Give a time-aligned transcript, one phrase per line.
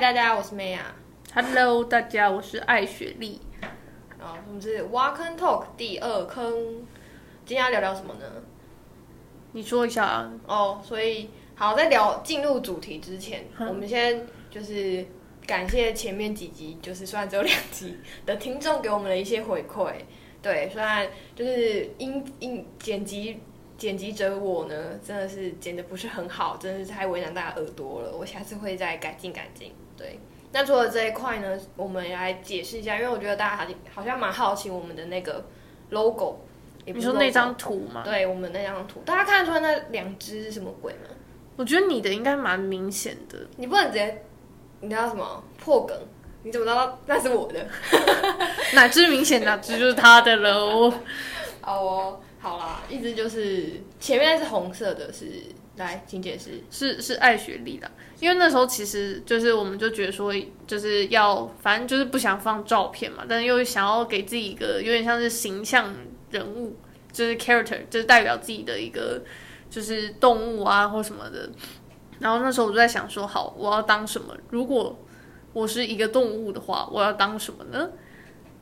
[0.00, 0.78] 大家，我是 Maya。
[1.34, 3.38] Hello，大家，我是艾雪莉。
[4.18, 6.50] 啊，我们是挖坑 Talk 第二坑。
[7.44, 8.24] 今天要聊聊什么呢？
[9.52, 10.32] 你说一下啊。
[10.46, 15.04] 哦，所以好，在聊进入主题之前，我们先就是
[15.46, 19.92] 感谢前面几集，就是虽然只有两集的听众给我们的一些回馈。
[20.40, 21.06] 对，虽然
[21.36, 23.38] 就是音音剪辑
[23.76, 28.16] 剪辑者我呢，真的是剪的不是很好，真的是太为难大家耳朵了。
[28.16, 29.70] 我下次会再改进改进。
[30.00, 30.18] 对，
[30.52, 35.44] 那除了这一块呢，我们来解释一下，因为我觉得大家好像好像蛮好奇我们的那个
[35.90, 36.38] logo。
[36.86, 38.00] 你说那张图吗？
[38.02, 41.10] 对，我们那张图，大家看得出来那两只是什么鬼吗？
[41.56, 43.38] 我觉得你的应该蛮明显的。
[43.58, 44.24] 你不能直接，
[44.80, 45.94] 你知道什么破梗？
[46.42, 47.64] 你怎么知道那是我的？
[48.72, 50.90] 哪只明显，哪只就是他的喽。
[51.62, 55.26] 哦，好啦，一只就是前面是红色的是，
[55.80, 56.62] 来，请解释。
[56.70, 60.32] 是是爱学历的，因为那时候其实就是我们就觉得说，
[60.66, 65.94] 就是要反正就是不想放照片嘛，但是又想要给自己一个有点像是形象
[66.30, 66.76] 人物，
[67.12, 69.22] 就是 character，就是代表自己的一个
[69.68, 71.50] 就是动物啊或什么的。
[72.18, 74.36] 然后那时候我就在想说，好，我要当什么？
[74.50, 74.98] 如果
[75.52, 77.90] 我是一个动物的话，我要当什么呢？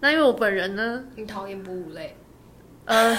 [0.00, 2.16] 那因为我本人呢，你讨厌哺乳类？
[2.84, 3.18] 呃，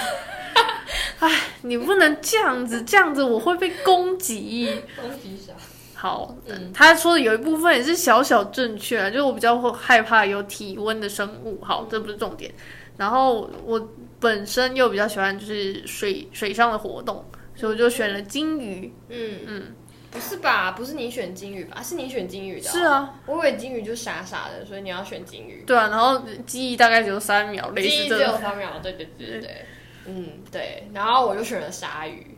[1.20, 1.30] 哎，
[1.62, 4.68] 你不能这样子，这样子我会被攻击。
[5.00, 5.52] 攻击啥？
[5.94, 11.60] 好，嗯他说的有一部分也是小小正确啊，就是我比较会害怕有体温的生物。
[11.62, 12.50] 好，这不是重点。
[12.96, 18.92] 然后我本身又比较喜欢就是水水上的活动，所以我就选了金鱼。
[19.08, 19.62] 嗯嗯，
[20.10, 20.70] 不是吧？
[20.72, 21.82] 不是你选金鱼吧？
[21.82, 25.64] 是你选金鱼的、是，啊，我以为金鱼就傻傻的，所以你要选金鱼。
[25.66, 28.40] 对啊，然后记忆大概只有三秒，类记忆只有似这种。
[28.40, 29.66] 三秒，对对对对对，
[30.10, 30.88] 嗯对。
[30.92, 32.36] 然后我就选了鲨鱼。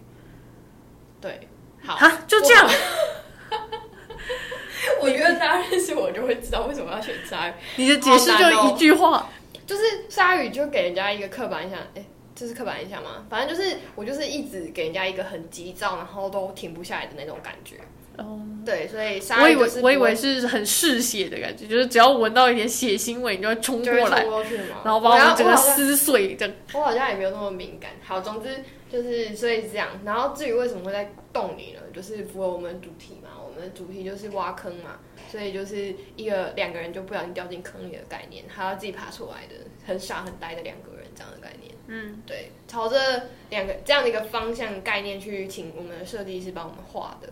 [1.20, 1.48] 对，
[1.84, 2.68] 好，就这样。
[5.00, 9.28] 我觉得大家认识我就会知道为什么要选鲨鱼，你的解释就一句话，
[9.64, 12.04] 就是鲨鱼就给人家一个刻板印象，哎、
[12.34, 13.24] 这是刻板印象吗？
[13.30, 17.76] 反正就是我就是一直给人家一个很急躁，然后都停不下来的那种感觉。
[18.18, 26.54] 哦，对，所以我鲨鱼以为我以为是很嗜血的感觉，就是只要闻到一点血腥味，你就会冲过来冲，过去，然后把我们整个撕碎，这样。
[26.74, 27.92] 我好像也没有那么敏感。
[28.02, 29.88] 好，总之就是所以是这样。
[30.04, 31.80] 然后至于为什么会在洞里呢？
[31.94, 34.98] 就是符合我们的主题嘛，我们的主题就是挖坑嘛，
[35.30, 39.54] 所以就是一个两个人就不小心掉进坑里的概念，还要自己爬出来的，
[39.86, 41.72] 很傻很呆的两个人这样的概念。
[41.86, 47.28] 嗯，对，朝着两个这样的一个方向概念去请我们的设计师帮我们画的。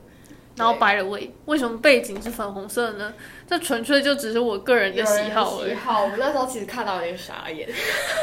[0.61, 3.15] 然后白了位，为什么背景是粉红色呢？
[3.49, 5.71] 这纯粹就只是我个人的喜好而已。
[5.71, 7.67] 喜好，我那时候其实看到有点傻眼，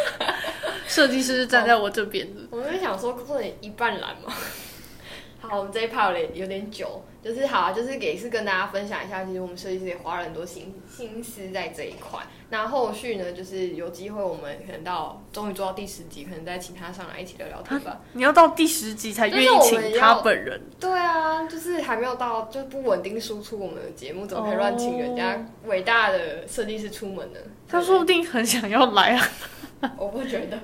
[0.88, 2.42] 设计师是站在我这边的。
[2.52, 4.32] 我们想说，做点一半蓝嘛。
[5.42, 12.20] 好，我们这一 part 有点有点久，就是好啊，就是也是跟大家分享一下，其实我们设计师也花了很多心心思在这一块。
[12.50, 18.00] 那后续呢，就是有机会我们可能到终于做到第十集，可能再请他上来一起聊聊天吧。
[18.14, 27.40] 你要到第十集才愿意请他本人，对啊，就是还没有到，就不稳定输出我们的节目，怎么可以乱请人家伟大的设计师出门呢？
[27.68, 29.30] 他说不定很想要来啊。
[29.98, 30.58] 我不觉得。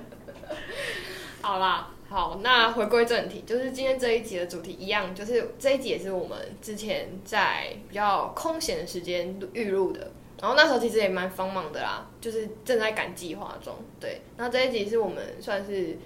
[1.41, 13.73] 好啦，好，那回归正题，就是今天这一集的主题一样，就是这一集也是我们之前在比较空闲的时间预录的，然后那时候其实也蛮繁忙的啦，就是正在赶计划中。
[13.99, 15.97] 对，那这一集是我们算是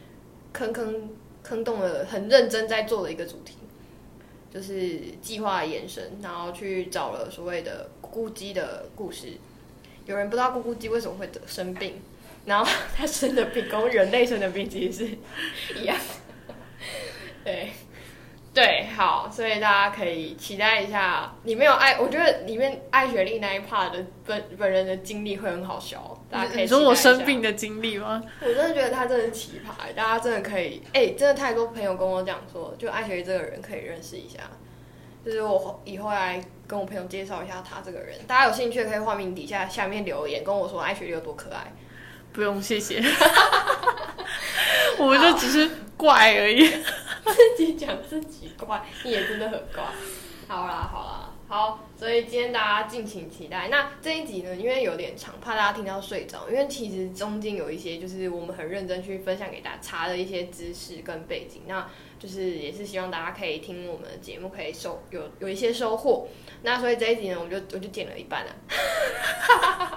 [0.53, 1.09] 坑坑
[1.43, 3.57] 坑洞了，很认真在做的一个主题，
[4.49, 9.33] 就是计划延伸，然后去找了所谓的咕咕鸡的故事。
[10.05, 11.99] 有人不知道咕咕鸡为什么会得生病，
[12.47, 16.53] 然后它生的病跟人类生的病其实是一样的。
[17.43, 17.69] 对，
[18.53, 21.35] 对，好，所以大家可以期待一下。
[21.43, 28.23] 里面有爱，我觉得里面爱雪莉那一 part 的本本人的经历会很好笑，大家可以你说我生病的经历吗？
[28.41, 34.39] 我真的觉得他真的奇葩，大家真的可以，哎、真的太多朋友跟我讲说，就艾学这个人可以认识一下，
[35.25, 41.71] 就是我以后来跟我朋友介绍一下他这个人，大家有兴趣可以画面底下下面留言跟我说艾学有多可爱。
[42.33, 43.01] 不用，谢谢。
[44.97, 46.67] 我们就只是怪而已。
[47.27, 49.83] 自己讲自己怪，你也真的很怪。
[50.47, 53.67] 好啦，好啦，好，所以今天大家敬请期待。
[53.67, 61.85] 那这一集呢，因为有点长，怕大家听到睡着，因为其实中间有一些就是我们很认真去分享给大家查的一些知识跟背景，那
[62.17, 66.27] 就是也是希望大家可以听我们的节目，可以收有有一些收获。
[66.63, 68.55] 那所以这一集呢，我就我就剪了一半了，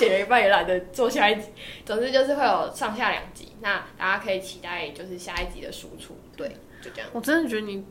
[0.00, 1.48] 剪了一半也懒得做下一集。
[1.84, 6.18] 总之就是会有上下两集，那大家可以期待就是下一集的输出。
[6.34, 6.48] 对，
[6.80, 7.10] 就这样。
[7.12, 7.84] 我真的觉得你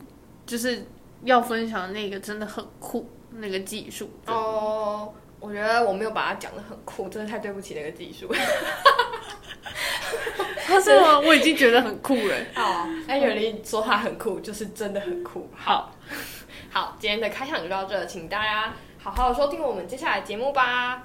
[0.44, 0.84] 就是
[1.22, 4.10] 要分享的那个真的很酷，那个技术。
[4.26, 8.28] 哦，我觉得我没有把它讲的很酷，真的太对不起那个技术。
[10.66, 11.20] 他是吗？
[11.20, 12.36] 我已经觉得很酷了。
[12.54, 15.48] 好， 哎，有人说他很酷，就是真的很酷。
[15.54, 15.94] 好，
[16.70, 21.04] 好，今天的开场就到这，请大家好好收听我们接下来节目吧。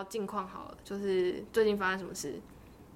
[0.00, 2.34] 们先聊聊近况好了，就是最近发生什么事？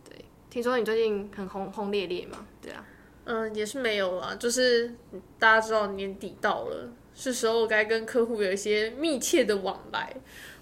[0.09, 2.47] 对，听说你最近很轰轰烈烈嘛？
[2.61, 2.85] 对啊。
[3.27, 4.95] 嗯，也是没有啦，就是
[5.39, 10.15] 大家知道年底到了，是时候该跟客户有一些密切的往来。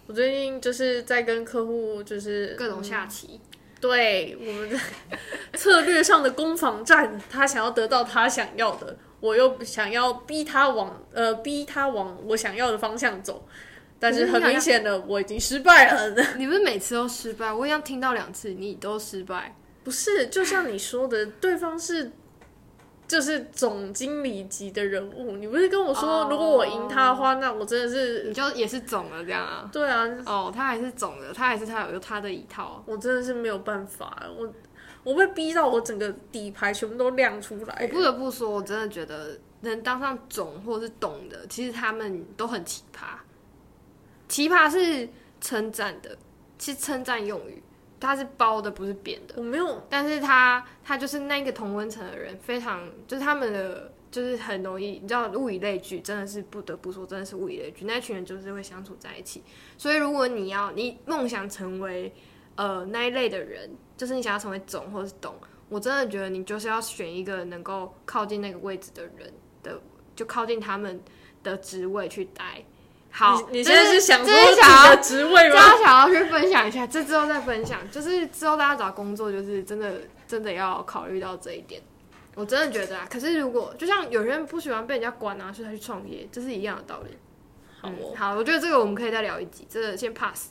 [0.06, 3.40] 我最近就是在跟客户就是各种下棋，
[3.80, 4.78] 对我们的
[5.58, 13.44] 策略上的攻防战，他想要得到他想要的，我又想要逼他往呃逼他往我想要的方向走，
[14.02, 16.10] 但是很明显的我已经失败了。
[16.36, 17.52] 你不是每次都失败？
[17.52, 19.56] 我一样听到两次，你都失败。
[19.84, 22.10] 不是，就像你说的，对方是。
[23.08, 29.68] 就是总经理级的人物，你不是跟我说，如果我赢他的话，那我真的是你就也是总了这样啊？
[29.70, 34.50] 对啊，哦，他还是总的，他还是他有他的一套，我真的是没有办法，我
[35.04, 37.78] 我被逼到我整个底牌全部都亮出来。
[37.82, 43.08] 我不得不说，我真的觉得能当上总或是懂的，其实他们都很奇葩。
[44.32, 45.06] 奇葩是
[45.42, 46.16] 称赞的，
[46.58, 47.62] 是称赞用语。
[48.00, 49.34] 它是包的，不是扁的。
[49.36, 57.84] 我没有，但是他他就是那个同温层的人，非常就是他们的就是很容易，你知道物以类聚，真的是不得不说，真的是物以类聚。
[57.84, 59.42] 那群人就是会相处在一起。
[59.76, 62.10] 所以如果你要你梦想成为
[62.56, 65.34] 呃那一类的人，就是你想要成为总或是懂，
[65.68, 69.30] 我真的觉得你就是要选一个能够靠近那个位置的人
[69.62, 69.78] 的，
[70.16, 70.98] 就靠近他们
[71.42, 72.64] 的职位去待。
[73.14, 75.54] 好，你现在是想说想要职位吗？
[75.54, 77.78] 大家想要去分享一下，这之后再分享。
[77.90, 81.82] 就是之后大家找工作，就是真的真的要考虑到这一点。
[82.34, 87.10] 我真的觉得啊，可是如果就像有些人不喜欢被人家管啊，所以他去创业，这是一样的道理。
[87.82, 90.48] 好，好，我觉得这个我们可以再聊一集，这个先 pass。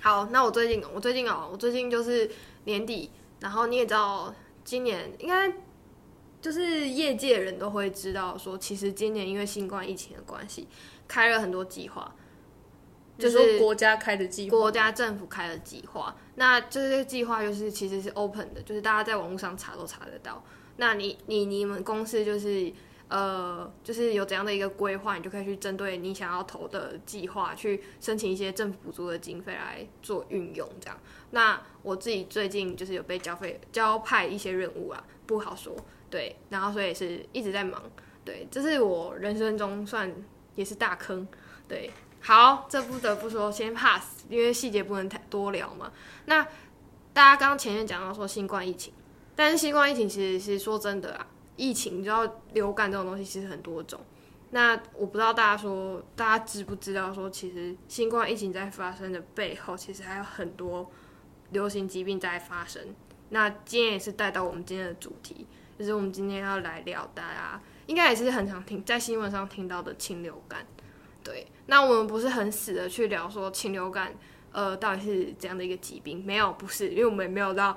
[0.00, 2.30] 好，那我最近，我最近哦，我最近就是
[2.64, 3.10] 年底，
[3.40, 4.32] 然后你也知道，
[4.64, 5.52] 今年应该。
[6.42, 10.66] 就是业界人都会知道，说其实今年因为新冠疫情的关系，
[11.10, 12.14] 开了很多计划，
[13.18, 16.14] 就是国家开的计划，国家政府开的计划。
[16.36, 20.40] 那这些计划就是其实是 open 的，就是大家在网络上查都查得到。
[20.76, 22.72] 那你你你们公司就是
[23.08, 30.66] 呃，就是有怎样的一个规划，你就可以去针对你想要投的计划去申请一些政府补助的经费来做运用。
[30.80, 30.96] 这样，
[31.32, 35.74] 那我自己最近就是有被交费交派一些任务啊，不好说。
[36.08, 37.82] 对，然后所以是一直在忙，
[38.24, 40.12] 对，这是我人生中算
[40.60, 41.26] 也是大坑，
[41.66, 41.90] 对，
[42.20, 45.90] 好，这不得不说先 pass，因为细节不能太多聊嘛。
[46.26, 46.42] 那
[47.14, 48.92] 大家刚刚前面讲到说新冠疫情，
[49.34, 51.26] 但是新冠疫情其实是说真的啊，
[51.56, 53.98] 疫情你知道流感这种东西其实很多种，
[54.50, 60.90] 那我不知道大家说大家知不知道说其实新冠疫情在发生的背后，其实还有很多
[61.52, 62.94] 流行疾病在发生。
[63.30, 65.46] 那今天也是带到我们今天的主题。
[65.78, 67.58] 就是我们今天要来聊，大家
[67.90, 70.64] 应该也是很常听在新闻上听到的禽流感。
[71.24, 74.14] 对，那我们不是很死的去聊说禽流感，
[74.52, 76.24] 呃，到底是怎样的一个疾病？
[76.24, 77.76] 没有，不是，因为我们没有到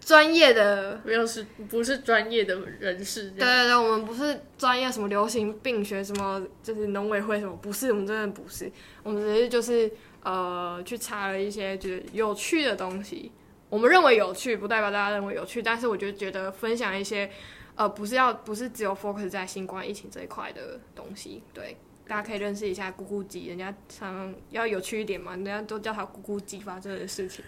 [0.00, 3.30] 专业的， 没有是不是专业的人士？
[3.30, 8.70] 对对对，我们不是专业什么流行病学什么，就是农委会什么，不是，我们真的不是，
[9.02, 9.90] 我们只是就是
[10.22, 13.32] 呃去查了一些就是有趣的东西。
[13.70, 15.62] 我们认为有趣，不代表大家认为有趣。
[15.62, 17.30] 但是我就觉得分享一些，
[17.78, 21.76] 呃，不是要不是只有 focus 在新冠疫情这一块的东西，对，
[22.08, 27.44] 大家可以认识一下咕咕鸡，人家常要有趣一点嘛，人家都叫他咕咕鸡发生的事情。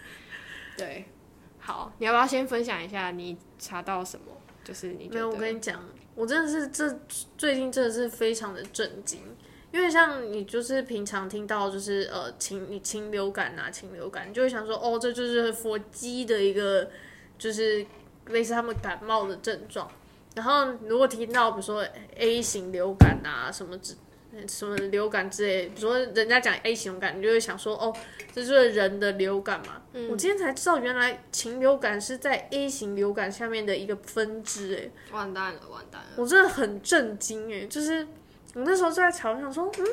[0.79, 1.05] 对，
[1.59, 4.27] 好，你要不要先分享一下你查到什么？
[4.63, 5.85] 就是你没有，我跟你讲，
[6.15, 7.01] 我真的是这
[7.37, 9.19] 最近真的是非常的震惊。
[9.73, 16.89] 因为像你就是平常听到就是呃禽你禽流感啊禽流感，你就会想说哦这就是佛鸡的一个
[17.37, 17.85] 就是
[18.27, 19.91] 类似他们感冒的症状。
[20.41, 23.95] 然后如果听到比如说 A 型流感啊什么之
[24.49, 27.95] 什么流感之类，比如说人家讲 A 型流感，你就会想说哦
[28.33, 29.83] 这就是人的流感嘛。
[30.09, 38.07] 我今天才知道原来禽流感是在 A 型流感下面的一个分支哎，完蛋了完蛋了，我真的很震惊哎，就是。
[38.53, 39.87] 我那时候就在嘲想说，嗯，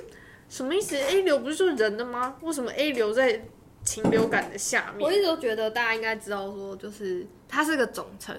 [0.49, 2.37] 什么意思？A 流不是就是人的吗？
[2.41, 3.39] 为什么 A 流在
[3.83, 5.05] 禽流感的下面？
[5.05, 8.35] 我一直都觉得大家应该知道，说就是它是个总称，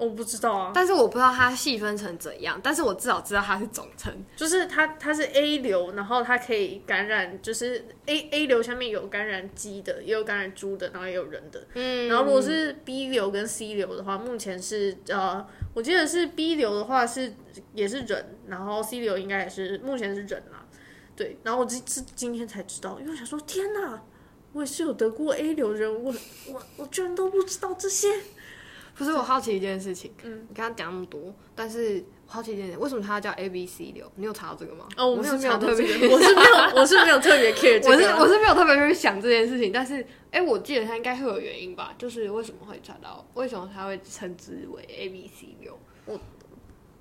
[0.00, 4.10] 我不知道啊，但是我不知道它细分成怎样，但是我至少知道它是总称。
[4.34, 11.62] 就是它它是 A 流，然后它可以感染，就是 A A 流下面有感染鸡的，也有感染猪的，然后也有人的。
[11.74, 17.34] 嗯然后如果是 B 流跟 C 流的话，目前是呃，我记得是 B 流的话是
[17.74, 20.64] 也是人，然后 C 流应该也是目前是人啦。
[21.14, 24.02] 对，然后我今今今天才知道，因为我想说天哪，
[24.54, 26.14] 我也是有得过 A 流人，我
[26.48, 28.08] 我我居然都不知道这些。
[29.00, 34.12] 不是我好奇一件事情，嗯，你刚刚讲那么多，但是我好奇一件事，为什么它叫 A B C 流？
[34.16, 34.86] 你有查到这个吗？
[34.98, 38.04] 哦，我我没有是没有特别，我是没有， 我是没有特别 care 这我是。
[38.20, 45.78] 我是没有特别去想这件事情，但是哎、我记得它应该会有原因吧，就是为什么会查到，为什么它会称之为 A B C 流？
[46.04, 46.20] 我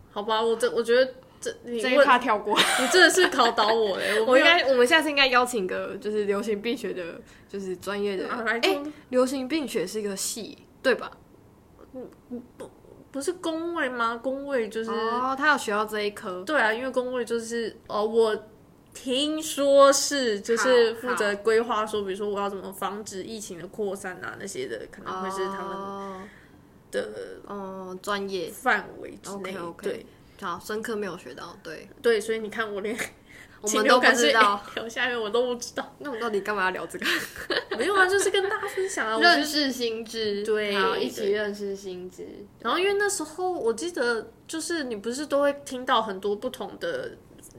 [0.10, 2.58] 好吧，我这我觉得这你这一问趴跳过。
[2.80, 8.30] 你真的是考倒我哎， 我应该，我们下次应该邀请个就是流行病学的，就是专业的。
[8.30, 8.80] 啊来哎、
[9.10, 11.12] 流行病学是一个系，对吧？
[11.92, 12.70] 不
[13.12, 14.16] 不是工位吗？
[14.18, 16.44] 工位就是哦，他有学到这一科。
[16.44, 18.38] 对啊，因为工位就是哦，我
[18.94, 26.22] 听说是就是负责规划说，比如说我要怎么防止疫情的扩散啊那些的，可能会是他们哦，
[26.92, 27.10] 的
[27.48, 28.52] 哦，专业。
[28.52, 29.56] 范围之内。
[29.82, 30.06] 对
[30.42, 32.96] 好，深刻没有学到，对，对，所以你看我连
[33.62, 34.62] 我们都不知道。
[34.76, 37.06] 聊下面我都不知道，那我们到底干嘛要聊这个？
[37.78, 39.20] 没有啊，就是跟大家分享啊。
[39.20, 42.26] 认识新知，对好，一起认识新知。
[42.62, 47.12] 然后因为那时候我记得，就是你不是都会听到很多不同的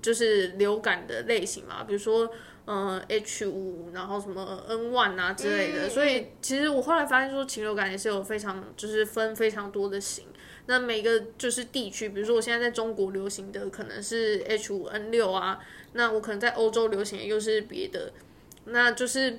[0.03, 2.31] 就是流感的类型嘛，比如说
[2.67, 5.87] 嗯 H 五，然后什么 N one 啊之类的。
[5.87, 10.25] 嗯所以其实我后来发现说，禽流感也是有非常就是分非常多的型。
[10.67, 15.59] 那每个就是地区，比如说我现在在中国流行的可能是 H 五 N 六啊，
[15.93, 18.13] 那我可能在欧洲流行的又是别的，
[18.65, 19.39] 那就是。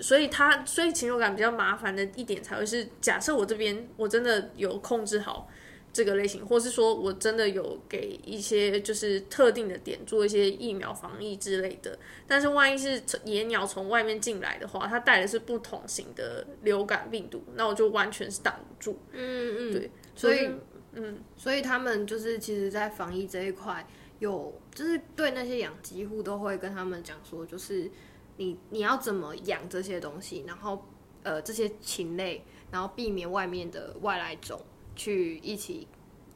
[0.00, 5.48] 所以它，所以禽流感比较麻烦的一点才会是，假设我这边我真的有控制好
[5.92, 11.96] 这个类型，或是说我真的有给一些就是特定的点做一些疫苗防疫之类的，
[12.26, 18.98] 但是万一是野鸟从外面进来的话，它带的是不同型的流感病毒，那我就完全是挡不住。
[19.12, 20.50] 嗯嗯，对，所以
[20.92, 23.86] 嗯，所以他们就是其实，在防疫这一块，
[24.18, 27.90] 有就是对那些养鸡户都会跟他们讲说，就是
[28.36, 30.86] 你你要怎么养这些东西，然后
[31.22, 34.60] 呃这些禽类，然后避免外面的外来种
[34.94, 35.88] 去一起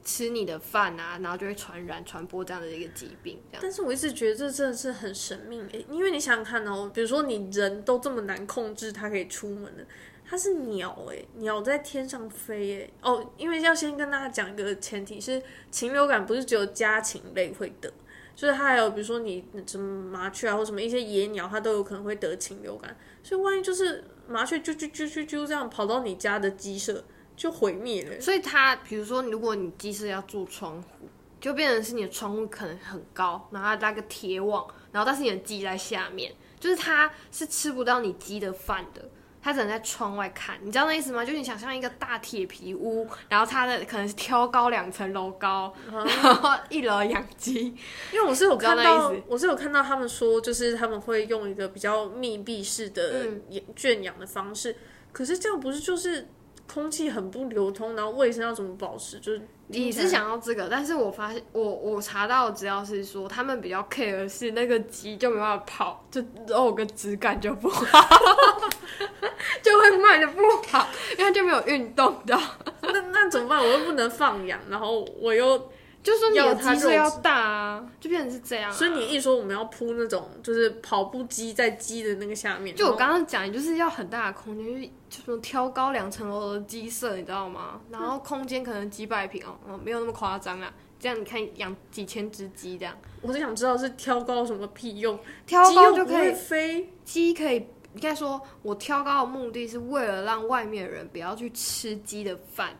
[0.02, 3.60] 吃你的饭啊，然后就会传染传播这样的一个疾病，这样。
[3.60, 9.84] 但是我一直觉得这真的是很神秘诶，因为你想想看哦，比如说你人都这么难控制，它可以出门的，
[10.28, 12.92] 它是鸟诶，鸟在天上飞诶。
[13.00, 15.40] 哦，因为要先跟大家讲一个前提是，
[15.70, 17.92] 禽流感不是只有家禽类会得，
[18.34, 27.04] 就是它还有比如说你什么麻雀啊或什么一些野鸟，它都有可能会得禽流感，所以万一就是麻雀啾啾啾啾啾这样跑到你家的鸡舍，
[27.36, 28.20] 就毁灭了。
[28.20, 31.08] 所以它，比如说，如果你鸡舍要做窗户，
[31.40, 39.08] 就变成是你的窗户可能很高，然后它搭个铁网，然后但是你的鸡在下面，就是它是吃不到你鸡的饭的，
[39.46, 41.24] 它只能在窗外看，你知道那意思吗？
[41.24, 47.66] 就是你想象一个大铁皮屋，然后它的可能是挑高两层楼高， 然后一楼养鸡，
[48.12, 53.40] 因为我是有看到，我是有看到他们说，就是他们会用一个比较密闭式的嗯
[53.76, 54.74] 圈养的方式，
[55.12, 56.26] 可是这样不是就是
[56.72, 59.18] 空气很不流通，然后卫生要怎么保持？
[59.20, 67.84] 就是你是想要这个，但是我发现我我查到的资料是说，他们比较 care 是那个鸡就没办法跑，就肉跟质感就不好，
[69.62, 70.86] 就会卖的不好，
[71.18, 72.40] 因为它就没有运动到。
[72.82, 73.58] 那那怎么办？
[73.58, 75.70] 我又不能放养，然后我又，
[76.06, 78.72] 就是说你的鸡舍要大啊，就变成是这样、啊。
[78.72, 84.88] 所以你一说我们要铺那种就是跑步机在鸡的那个下面，就我刚刚讲，就是要很大的空间，就是
[85.26, 87.80] 就是挑高两层楼的鸡舍，你知道吗？
[87.90, 90.72] 然后空间可能几百平哦，哦，没有那么夸张啊。
[91.00, 95.18] 这样你看养几千只鸡这样，我是想知道是挑高有什么屁用？
[95.44, 97.56] 挑高就可以飞，鸡可以，
[97.94, 102.70] 应该说，我挑高的目的是为了让外面的人不要去吃鸡的饭，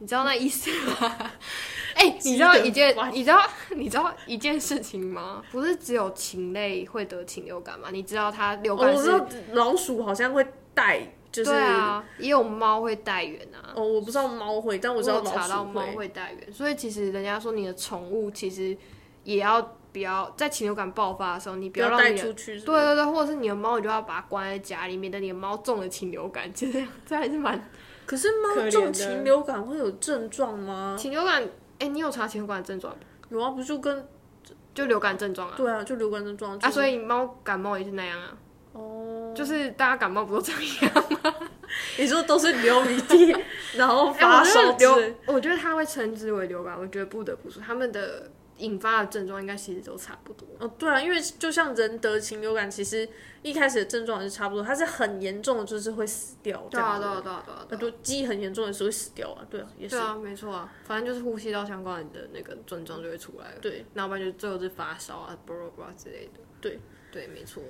[0.00, 1.30] 你知道那意思吗？
[1.94, 3.42] 哎、你知道一件你知道
[3.76, 5.42] 你知道一件事情吗？
[5.52, 7.88] 不是只有禽类会得禽流感吗？
[7.92, 8.98] 你知道它流哦感是？
[8.98, 13.72] 我知道老鼠好像会带，就是对啊，也有猫会带源啊。
[13.74, 16.08] 哦，我不知道猫会，但我知道查到猫会。
[16.08, 18.74] 带源，所以其实人家说你的宠物其实
[19.24, 19.60] 也要
[19.92, 26.50] 不要在禽流感爆发的时候，你不不要带要让你的出去对对对，或者是你的猫，你就要把它关在家里，面，等你的猫中了禽流感。
[26.54, 27.62] 其实这还是蛮
[28.10, 30.96] 可是猫中禽流感会有症状吗？
[30.98, 31.48] 禽流感。
[31.78, 32.98] 哎、你有查禽流感的症状吗？
[33.28, 34.04] 有啊，不就跟
[34.74, 35.54] 就流感症状啊。
[35.56, 38.36] 对啊，就流感症状啊，所以猫感冒也是那样啊。
[38.72, 41.34] 哦，哦，就是大家感冒不都这样吗？
[41.98, 43.32] 你说都是流鼻涕，
[43.78, 44.92] 然后发烧流，
[45.26, 48.28] 我觉得他会称之为流感，我觉得不得不说，他们的
[48.60, 50.46] 引发的症状应该其实都差不多。
[50.58, 53.08] 哦，对啊，因为就像人得禽流感，其实
[53.42, 56.64] 一开始的症状也是差不多，它是很严重的，就是会死掉。
[56.70, 63.58] 对啊，对啊，对啊，对啊，那就鸡很严重的时候会死掉啊，对啊，也是对，啊，没错啊，反正就是呼吸道相关的那个症状就会出来了。
[63.60, 66.40] 对，那不然就最后是发烧啊、巴拉巴拉之类的。
[66.60, 66.78] 对，
[67.10, 67.62] 对，没错。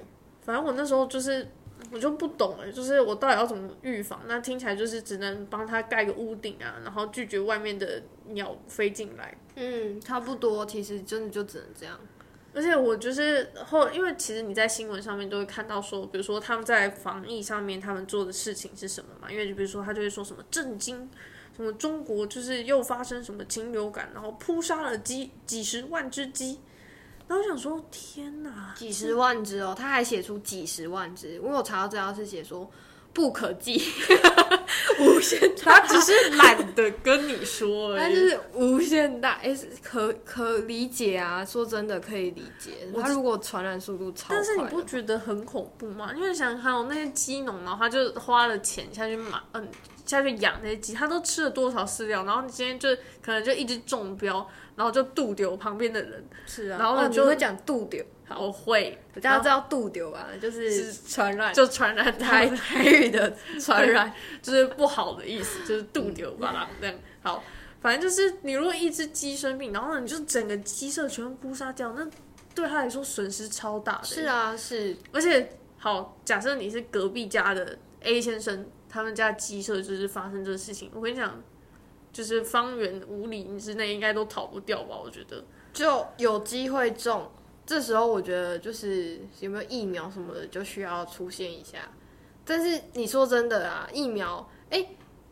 [0.42, 1.47] 反正我那时候就是
[1.92, 4.20] 我就不懂了，就是我到底要怎么预防？
[4.26, 9.37] 那听起来就是只能帮他盖个屋顶啊，然后拒绝外面的鸟飞进来。
[9.56, 11.99] 嗯，差不多，其实真的就只能这样。
[12.52, 19.30] 而且我就是后，因为其实你在新闻上面都会看到说，比如说他们在防疫上面他们做的事情是什么嘛？
[19.30, 21.09] 因为就比如说他就会说什么震惊，
[21.56, 26.61] 什么中国就是又发生什么禽流感，然后扑杀了几几十万只鸡。
[27.30, 32.68] 然后我想说，天哪，几十万只哦，他还写出几十万只，我有查到资料是写说
[33.12, 33.80] 不可计，
[34.99, 38.00] 无限他只是懒得跟你说而已。
[38.00, 41.44] 他就是无限大，哎、是可可理解啊。
[41.44, 42.72] 说真的，可以理解。
[43.00, 46.12] 他如果传染速度超快，但是你不觉得很恐怖吗？
[46.16, 49.68] 因为想想看哦，那些鸡农，然后他就花了钱下去买，嗯，
[50.10, 52.24] 下去养那些鸡，他都吃了多少饲料？
[52.24, 52.88] 然后你今天就
[53.22, 56.24] 可能就一直中标，然后就渡丢旁边的人。
[56.46, 60.26] 是啊，然后呢就会讲渡丢，我会，大家知道渡丢吧？
[60.40, 64.12] 就是传染，就传染台台，台语的传染。
[64.42, 67.42] 就是不好的意思，就是渡丢吧啦，这样好。
[67.80, 72.06] 反正就是你如果一只鸡生病，然后呢你就整个鸡舍全部扑杀掉，那
[72.54, 74.04] 对他来说损失超大的。
[74.04, 81.40] 是啊，是而且好，假设你是隔壁家的 A 先生，他们家鸡舍就是发生这个事情，我跟你讲，
[82.12, 85.00] 就是方圆五里之内应该都逃不掉吧？
[85.02, 85.42] 我觉得。
[85.73, 87.30] 就有机会中。
[87.64, 91.78] 这时候我觉得就是有没有疫苗什么的就需要出现一下。
[92.44, 94.85] 但是你说真的啊，疫苗，哎、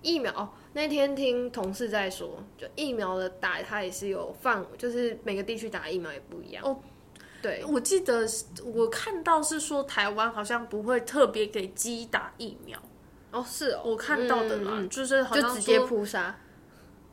[0.02, 6.62] 疫苗、哦那天听同事在说，就疫苗的打它也是有放，就是每个地区打疫苗也不一样。
[6.64, 6.78] 哦，
[7.42, 8.24] 对，我记得
[8.64, 12.78] 我看到是说台湾好像不会特别给鸡打疫苗，
[13.30, 16.38] 哦是哦，我看到的啦，就是好像就直接说扑杀，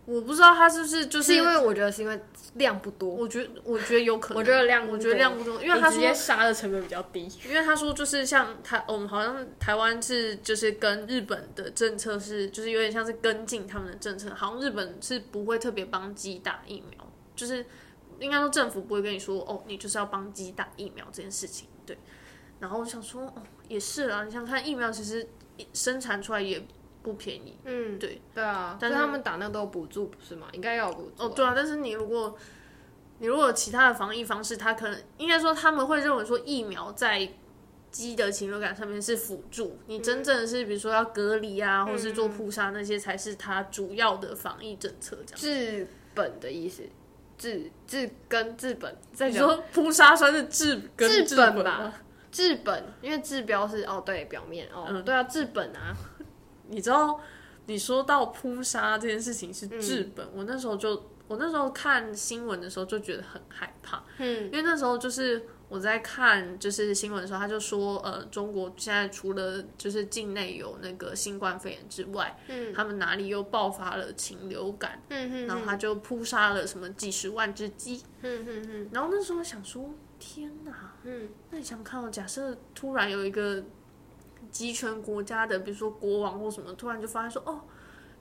[0.05, 2.19] 我不知道他是不是就是因为我觉得是因为
[2.53, 7.27] 量不多，我觉得我觉得有可能，我觉得量不我觉得多量不多，因为他说你直接杀的成本比较低。
[7.45, 17.65] 因为他说就是像台，我们好像台湾是就是跟日本的政策是，就是有点像是跟进他们的政策，好像日本是不会特别帮鸡打疫苗，就是
[18.19, 21.97] 应该说政府不会跟你说哦，你就是要帮鸡打疫苗这件事情，对。
[22.57, 23.33] 然后我想说，哦，
[23.67, 25.27] 也是啊，你想看疫苗其实
[25.73, 26.61] 生产出来也
[27.01, 30.47] 不便宜，嗯，对对啊，但是他们打那个都有补助，不是吗？
[30.53, 32.35] 应该要有补助啊、哦，对啊，但是你如果
[33.19, 37.29] 你如果有其他的防疫方式，他可能应该说他们会认为说疫苗在
[37.91, 45.39] 鸡的禽流感上面是辅助，你真正的是比如说要隔离啊，或者是做扑杀那些才是它主要的防疫政策这样。
[45.39, 46.83] 治本的意思，
[47.37, 51.93] 治治根治本，再你说扑杀算是治根治治本吧吗？
[52.35, 55.01] 治本，因为治标是哦对表面哦、嗯。
[55.05, 55.95] 对啊治本啊，
[56.67, 57.17] 你知道
[57.67, 64.47] 你说到扑杀这件事情是治嗯本，我那时候就我那时候看新闻的时候就觉得很害怕，嗯。
[64.47, 72.73] 因为那时候就是我在看就是新闻的时候，他就说，呃，中国现在除了就是境内有那个新冠肺炎之外，嗯。
[72.73, 75.47] 他们哪里又爆发了禽流感，嗯嗯。
[75.47, 78.89] 然后他就扑杀了什么几十万只鸡，嗯嗯嗯。
[78.91, 83.63] 然后那时候想说，天哪，嗯，那你想看哦，假设突然有一个
[84.51, 87.61] 集权国家的，比如说国王或什么，突然就发现说，哦，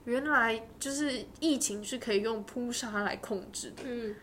[0.03, 4.15] 原来就是疫情是可以用扑杀来控制的，嗯。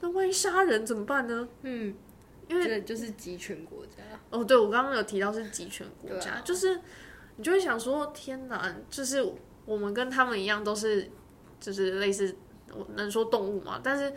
[0.00, 1.46] 那万一杀人怎么办呢？
[1.60, 1.94] 嗯，
[2.48, 6.42] 因为这就是集权国家，哦，对，我刚刚有提到是集权国家，啊。
[6.42, 6.80] 就是
[7.36, 9.22] 你就会想说，天哪，就是
[9.66, 11.10] 我们跟他们一样，都是
[11.60, 12.34] 就是类似，
[12.74, 13.78] 我能说动物嘛？
[13.84, 14.10] 但是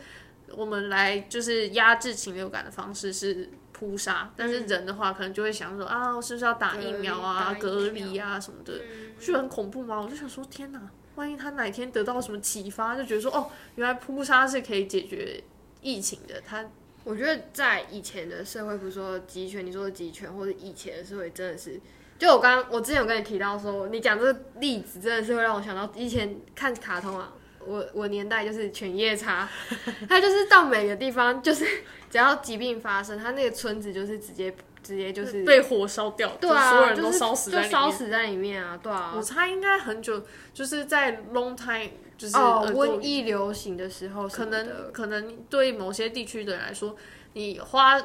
[0.52, 8.74] 我们来就是压制禽流感的方式是扑杀，但是人的话可能就会想说啊，我是不是要打疫苗啊、隔离啊什么的，
[9.16, 10.00] 不觉得很恐怖吗？
[10.00, 10.80] 我就想说，天哪，
[11.16, 15.42] 万一他哪天得到什么启发，就觉得说，哦，原来扑杀是可以解决
[15.80, 16.64] 疫情的，他
[17.02, 21.78] 我觉得在以前的社会，不是说集权，你说的集权，或者以前的社会，真的是，
[22.18, 27.32] 就我刚我之前有跟你提到说，你讲这个例子，真的是会让我想到以前看卡通啊，
[27.66, 29.48] 我我年代就是犬夜叉，
[30.08, 31.64] 他就是到每个地方，就是
[32.10, 37.70] 只要疾病发生，他那个村子就是直接直接就是被火烧掉，对啊，就所有人都就是烧死在就里面。
[37.70, 40.22] 烧死在里面啊，对啊我，猜应该很久，
[40.52, 46.94] 就是在 long time，就是瘟疫流行的时候什可，能可能对某些地区的人来说，
[47.32, 48.00] 你花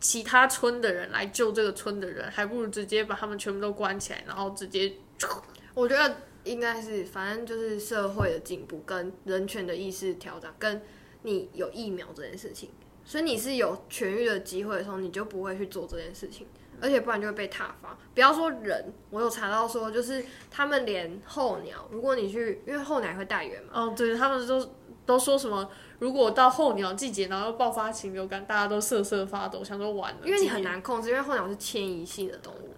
[0.00, 4.92] 其他村的人来救这个村的人，还不如直接把他们全部都关起来，然后直接
[5.74, 6.16] 我觉得
[6.48, 10.82] 应该是，反正就是社会的进步跟人权的意识调整，跟
[11.22, 12.70] 你有疫苗这件事情，
[13.04, 16.46] 所以你是有痊愈的机会的时候，你就不会去做这件事情，
[16.80, 17.98] 而且不然就会被踏伐。
[18.14, 32.68] 不要说人，我有查到说，就是他们连候鸟，如果你去，因为候鸟会带源嘛，哦，对他们都都说什么，如果到候鸟季节，然后爆发禽流感，大家都瑟瑟发抖，想说完了，因为你很难控制，因为候鸟是迁移性的动物。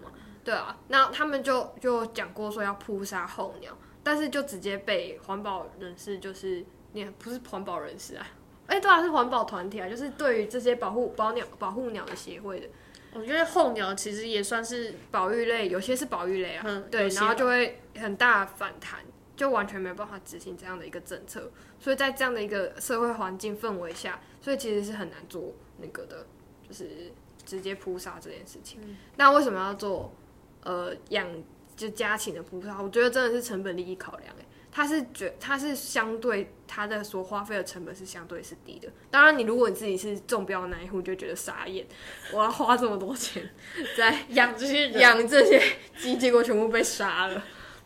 [0.51, 3.71] 对啊，那他们就就讲过说要扑杀候鸟，
[4.03, 6.61] 但是就直接被环保人士就是
[6.91, 8.27] 你不是环保人士啊，
[8.67, 12.67] 哎、对啊，是环保团体啊，就是对于这些保护保鸟保护鸟的协会的
[13.13, 18.99] 我觉得候鸟其实也算是保育类，有些是保育类啊，嗯对，然后就会很大反弹，
[19.37, 26.25] 就完全没办法执行这样的一个政策，所以在这样的一个社会环境氛围下，所以其实是很难做那个的，
[26.67, 27.11] 就是
[27.45, 28.79] 直接扑杀这件事情。
[29.17, 30.13] 那为什么要做
[30.63, 31.27] 呃养
[31.75, 32.83] 就家禽的葡萄？
[32.83, 38.87] 我觉得真的是成本利益考量、哎，它是觉它是相对它的所花费的成本是相对是低的。
[39.09, 41.85] 当然，你如果你自己是中标的那一户，你就觉得傻眼，
[42.31, 43.49] 我要花这么多钱
[43.97, 45.61] 在 养这些，养这些
[45.97, 47.43] 鸡，结果全部被杀了。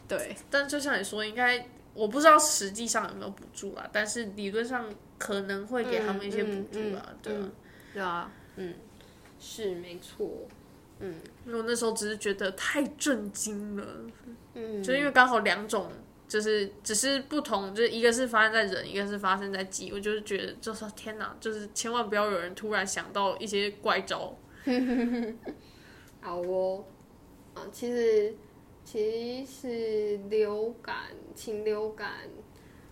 [0.07, 7.51] 对，但就像你说，应该我不知道实际上有没有补助啊，但是理论上可能会给他们一些补助啊，嗯嗯对啊。
[7.93, 8.73] 对啊，嗯，
[9.39, 10.29] 是没错，
[10.99, 13.83] 因为我那时候只是觉得太震惊了，
[14.53, 15.91] 嗯，就因为刚好两种，
[16.27, 24.37] 就是只是不同，就是一个是发生在人，一个是发生在鸡，我就是觉得就是天哪，就是千万不要有人突然想到一些怪招。
[26.21, 26.83] 好哦，
[27.53, 28.33] 啊，其实
[28.83, 30.95] 其实流感、
[31.35, 32.09] 禽流感，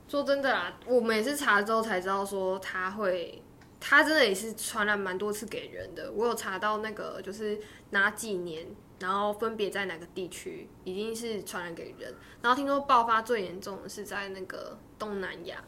[0.08, 3.42] 说真的啦，我们也是查了之后才知道说它会，
[3.86, 6.10] 它真的也是传染蛮多次给人的。
[6.14, 8.66] 我有查到那个就是哪几年，
[8.98, 15.62] 然后分别在哪个地区已经是传染给人，然后听说爆发最严重的是在那个东南亚，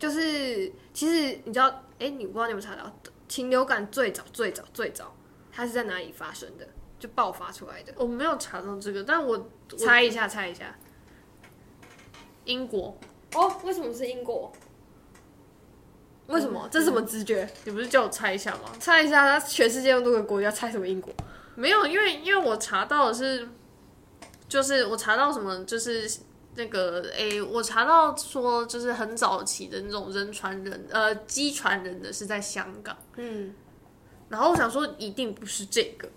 [0.00, 2.92] 就是其实你知道，哎、你不知道你有没有查到
[3.28, 5.14] 禽流感最早最早最早。
[5.52, 6.68] 它是在哪里发生的？
[6.98, 7.94] 就爆发出来的？
[7.96, 10.76] 我没有查到这个，但我猜一下，猜一下。
[12.44, 12.98] 英国，
[13.34, 14.52] 哦，为什么是英国？
[16.28, 16.68] 为什么？
[16.70, 17.48] 这是什么直觉？
[17.64, 18.72] 你不是叫我猜一下吗？
[18.80, 21.12] 猜一下，他全世界那么多个国家，猜什么英国？
[21.54, 23.48] 没有，因为因为我查到的是，
[24.48, 26.10] 就是我查到什么，就是
[26.56, 33.54] 那个诶，我查到说，就是很早期的那种人传人，呃，鸡传人的是在香港，嗯，
[34.28, 36.08] 然后我想说一定不是这个，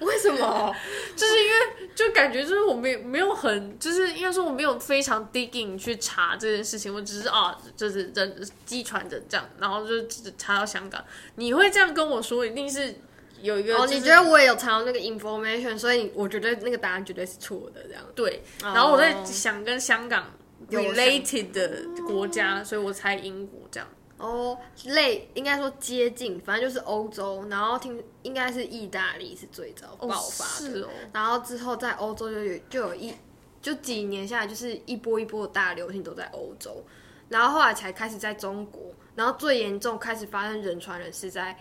[0.06, 0.74] 为什么？
[1.14, 11.04] 就是因为就感觉就是我没没有很，就是应该说我没有非常 digging 去查这件事情，我只是啊，就是人机传人这样，然后就只查到香港，
[11.36, 12.94] 你会这样跟我说，一定是
[13.42, 18.02] 有一个、哦，就是你觉得我也有查到那个 information，所以我觉得那个答案绝对是错的，这样。
[18.14, 20.32] 对，哦然后我在想跟香港
[20.70, 23.88] 有 related 的国家，所以我猜英国这样。
[24.20, 33.14] 哦，类应该说接近，反正就是欧洲，然后听应该是意大利是最早爆发的，然后之后在欧洲就有就有一
[33.62, 36.84] 就几年下来，就是一波一波的大流行都在欧洲，
[37.28, 41.58] 然后后来才开始在中国，然后最严重开始发生人传人是在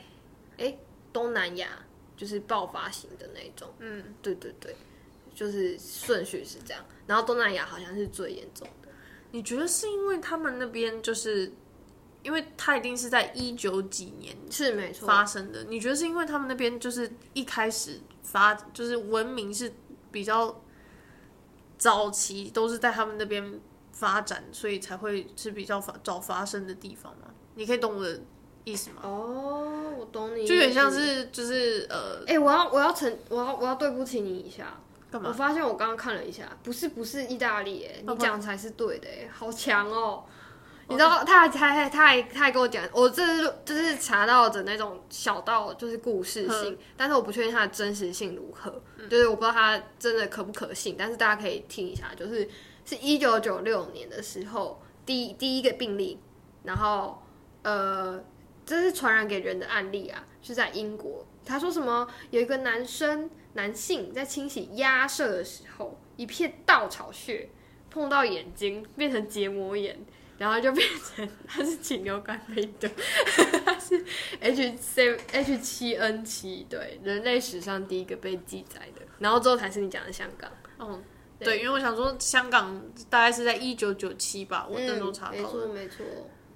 [0.57, 0.77] 哎
[1.13, 1.67] 东南亚，
[2.17, 4.75] 就是爆发型的那种，嗯，对对对，
[5.33, 8.89] 就是顺序是这样，然后东南亚好像是最严重的，
[9.31, 11.51] 你觉得是因为他们那边就是，
[12.29, 15.63] 因为它一定是在一九几年是没错，发生的？
[15.63, 19.73] 你觉得是因为他们那边就是一开始发，就是文明是
[20.11, 20.61] 比较
[21.79, 23.59] 早期都是在他们那边
[23.91, 27.25] 发展，所以才会是比较发早发生的地方吗？
[27.55, 28.21] 你可以懂我的
[28.63, 29.01] 意思吗？
[29.01, 30.91] 哦，我懂你，就有点像。
[30.91, 40.25] 是就是呃，哎、我要我要承我要我要对不起你一下，干嘛我发现我刚刚看了一下，不是不是意大利，哎，你讲才是对的，哎，好强哦！
[40.89, 52.49] 你知道，他还他还他还他还跟我讲，我这是就是查到的那种小道，就是故事性，但是我不确定它的真实性如何，就是我不知道它真的可不可信，但是大家可以听一下，就是
[52.85, 56.19] 是一九九六年的时候，第一第一个病例，
[56.63, 57.21] 然后
[57.61, 58.23] 呃，
[58.65, 61.25] 这是传染给人的案例啊，是在英国。
[61.45, 62.07] 他说什么？
[62.31, 67.49] 有一个男生男性在清洗鸭舍的时候，一片稻草屑
[67.89, 69.99] 碰到眼睛，变成结膜炎，
[70.39, 72.87] 然后就变成他是禽流感病毒，
[73.65, 74.03] 他是
[74.39, 79.01] H C H 七 N 七，对，人类史上第一个被记载的。
[79.19, 80.49] 然后之后才是你讲的香港，
[80.79, 81.03] 嗯，
[81.37, 85.65] 对，因为我想说香港大概是在一九九七吧，我那时候查嗯没到的。
[85.65, 86.05] 错没错。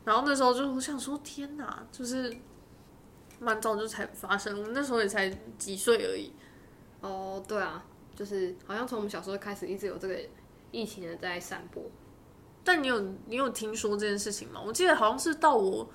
[0.06, 2.34] 然后那时候就我想说，天哪，就是
[3.40, 6.32] 蛮早就才发生，我们那时候也才几岁而已。
[7.02, 7.84] 哦，对啊，
[8.16, 10.18] 就是好像从我们小时候开始，一直有这个
[10.72, 11.84] 疫情的在散播。
[12.64, 14.62] 但你有你有听说这件事情吗？
[14.66, 15.90] 我记得好像是到我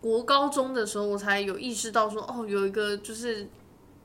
[0.00, 3.46] 国高中的时候，我才有意识到说，哦，有一个就是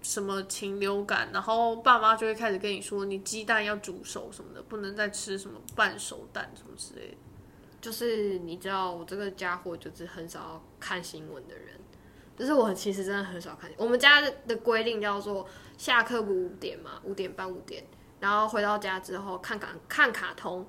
[0.01, 7.17] 什么禽流感，然后爸妈就会开始跟你说，你鸡蛋要煮熟什么的，不能再吃什么半熟蛋什么之类的。
[7.79, 11.79] 就是你知道，我这个家伙就是很少看新闻的人，
[12.35, 13.71] 就是我其实真的很少看。
[13.77, 17.85] 我们家的规定叫做下课不五点嘛，五点半五点，
[18.19, 20.65] 然后回到家之后看看看卡通，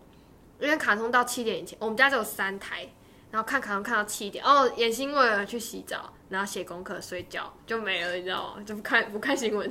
[0.60, 2.88] 因为卡通到七点以前，我们家只有三台，
[3.30, 8.62] 然后看卡通看到七点，哦，演新闻了去洗澡，然后写功课睡觉就没了，你知道吗？
[8.66, 9.70] 就不看不看新闻。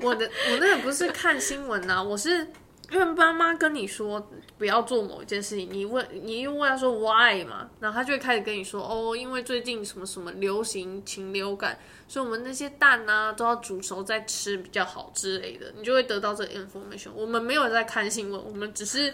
[0.00, 2.46] 我的我那个不是看新闻呐、我是
[2.90, 17.10] 因为妈妈跟你说不要做某一件事情，你问你又问他说 why 嘛，然后他就会开始跟你说哦，因为最近什么什么流行禽流感，所以我们那些蛋啊都要煮熟再吃比较好之类的，你就会得到这个 information。
[17.14, 19.12] 我们没有在看新闻，我们只是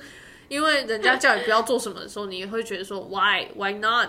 [0.51, 4.09] 因为人家叫你不要做什么的时候，你也会觉得说 why why not，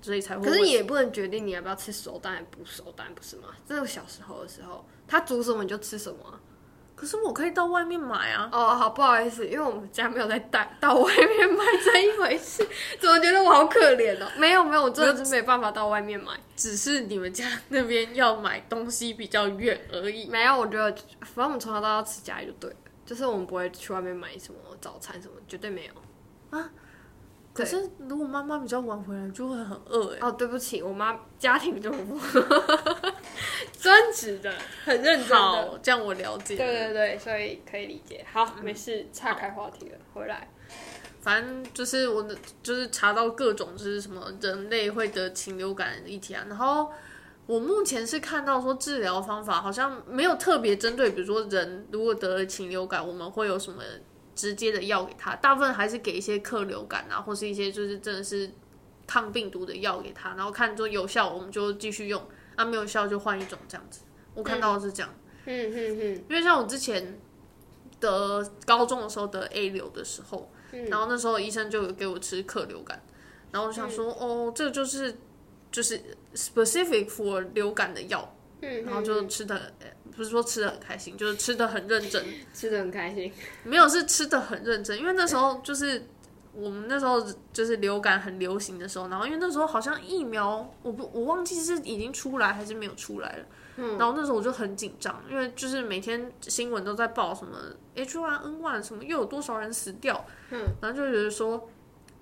[0.00, 0.50] 所以才会问。
[0.50, 3.48] 可是你也不能决定你要不要吃熟蛋不熟蛋，不是吗？
[3.68, 6.40] 这个小时候的时候，他煮什么你就吃什么啊、
[6.96, 8.48] 可是我可以到外面买啊。
[8.50, 12.66] 哦，好，不好意思，因为我们家没有在带 到外面买这一回事，
[12.98, 14.26] 怎么觉得我好可怜哦？
[14.38, 16.32] 没有没有，我真的是没办法到外面买。
[16.56, 20.26] 只是你们家那边要买东西比较远而已。
[20.30, 26.70] 没有，我觉得反正我们从小到大吃家里就对了，就是我们不会去外面买什么早餐什么，绝对没有啊。
[27.54, 30.18] 可是如果妈妈比较晚回来，就会很饿哎。
[30.22, 32.18] 哦，对不起，我妈家庭主妇，
[33.78, 34.50] 专职的，
[34.84, 35.36] 很认真的。
[35.36, 36.56] 好，这样我了解。
[36.56, 38.24] 对对对，所以可以理解。
[38.32, 40.48] 好，没事，岔开话题了，回来。
[41.20, 46.46] 反正就是我的，就是查到各种就是什么人类会得禽流感的议题啊。
[46.48, 46.90] 然后
[47.46, 53.82] 我目前是看到说治疗方法好像没有特别针对，比如说人如果得了禽流感，我们会有什么
[54.34, 58.50] 直接的药给他，大部分还是给一些克流感啊，或是一些就是真的是
[59.06, 62.22] 抗病毒的药给他，然后看说有效我们就继续用，
[62.54, 64.02] 啊没有效就换一种这样子。
[64.34, 65.12] 我看到的是这样。
[65.44, 67.20] 嗯嗯嗯，因为像我之前
[67.98, 70.50] 得高中的时候得 A 流的时候，
[70.88, 73.02] 然后那时候医生就有给我吃克流感，
[73.50, 75.18] 然后我想说，哦，这个就是
[75.72, 76.00] 就是
[76.34, 79.72] specific for 流感的药，嗯然后就吃的
[80.14, 83.32] 不是说吃的很开心，就是吃的很认真，吃的很开心。
[83.64, 86.04] 没有是吃的很认真，因为那时候就是。
[86.54, 87.18] 我们那时候
[87.50, 93.96] 就是流感很流行的时候，然后因为那时候好像疫苗，我不我忘记是已经出来还是没有出来了，嗯。
[93.96, 97.56] 然后那时候我就很紧张，因为就是每天新闻都在报什么
[97.96, 101.70] H1N1 什么又有多少人死掉，嗯，然后就觉得说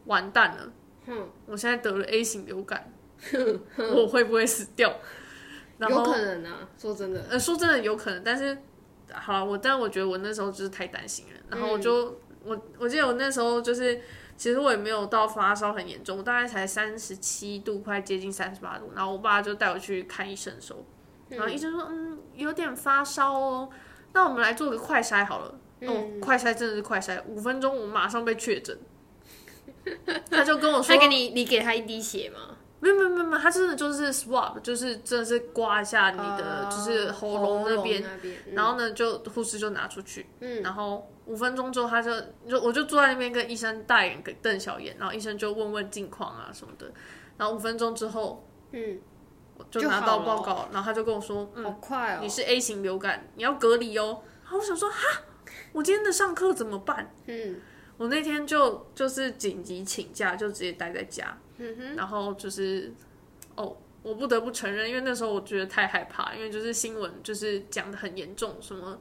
[0.04, 0.72] 完蛋了，
[1.06, 2.88] 嗯，我现在得了 A 型流感，
[3.94, 4.94] 我会不会死掉？
[5.78, 8.56] 然后有可能啊，说真的，呃，说真的有可能，但是
[9.12, 14.00] 好了，我但我觉得我那时候就是太担心了，然后我就、我我记得我那时候就是。
[14.40, 18.90] 其实我也没有到发烧很严重，我大概才三十七度，快接近三十八度。
[18.96, 20.82] 然后我爸就带我去看医生的时候，
[21.28, 23.68] 然后医生说，嗯，有点发烧哦，
[24.14, 25.60] 那我们来做个快筛好了。
[25.82, 28.78] 哦，快筛真的是快筛，五分钟我马上被确诊。
[30.30, 32.56] 他就跟我说他，给你，你给他一滴血吗？
[32.80, 38.02] 没有没有没有，他真的就是 swab，就是真的是刮一下你的、就是喉咙那边，
[38.52, 42.10] 然后呢就护士就拿出去，嗯，然后五分钟之后他就
[42.48, 46.90] 就我就坐在那边跟医生大眼瞪小眼，然后医生就问问近况啊什么的，
[47.36, 48.98] 然后五分钟之后嗯，
[49.70, 52.28] 就拿到报告，然后他就跟我说，嗯，好快哦你。
[52.28, 54.22] 是 A 型流感，你要隔离哦。
[54.42, 54.96] 然后我想说，哈，
[55.72, 57.14] 我今天的上课怎么办？
[57.26, 57.60] 嗯
[57.98, 62.92] 我那天就就是紧急请假，就直接待在家，嗯哼，然后就是
[63.54, 68.98] 哦，我不得不承认，因为那时候我觉得太害怕，因为就是新闻就是讲的很严重，什么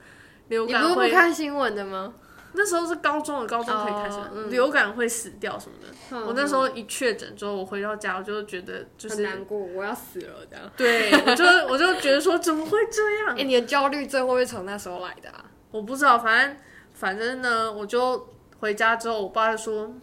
[0.50, 2.13] 流你不是不感会，看新闻的吗？
[2.54, 5.88] 那时候是高中的高中可以开始、哦嗯流感会死掉什么的。
[6.12, 10.72] 嗯我那时候一确诊之后，我回到家，我就觉得就是很难过，我要死了这样。
[10.76, 13.43] 对，我就我就觉得说怎么会这样 哎、？
[13.43, 15.45] 你的焦虑症会不会从那时候来的啊？
[15.69, 16.58] 我不知道，反正
[16.95, 19.93] 反正呢，我就回家之后，我爸就说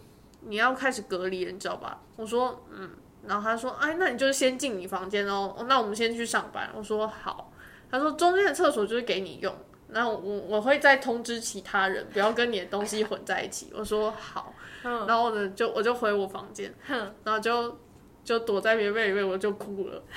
[0.47, 1.99] 你要开始隔离了，你知道吧？
[2.15, 2.89] 我说嗯，
[3.25, 6.69] 然后他说哎，那你就先进你房间哦，哦那我们先去上班。
[6.75, 7.51] 我说好，
[7.91, 9.53] 他说中间的厕所就是给你用，
[9.89, 13.71] 然后我我会再通知其他人，不要跟你的东西混在一起。
[13.75, 16.73] 我说好，然后呢就我就回我房间，
[17.23, 17.77] 然后就
[18.23, 20.01] 就躲在棉被里面，我就哭了。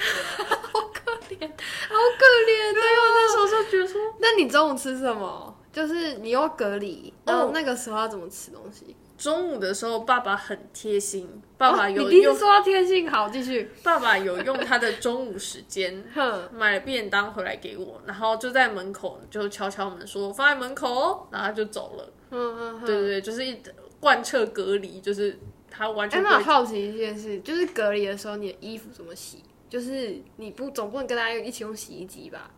[0.70, 4.00] 好可怜对，我那时候就觉得说。
[4.18, 5.56] 那你中午吃什么？
[5.72, 8.96] 就是你又隔离，然后那个时候要怎么吃东西？
[9.20, 11.28] 中午的时候，爸爸很贴心，
[11.58, 13.70] 爸爸哦有你第一用、次说到天性好，继续。
[13.84, 22.12] 爸爸有用他的中午时间 哼，买了便当回来给我，然后就在门口就敲敲门说放在门口哦，然后他就走了。
[22.30, 23.58] 嗯嗯对对对，就是一
[24.00, 25.38] 贯彻隔离，就是
[25.70, 29.44] 他完哎，全我好奇一件事，就是隔离的时候，你的衣服怎么洗？
[29.68, 32.50] 就是你不总不能跟大家一起用洗衣机吧？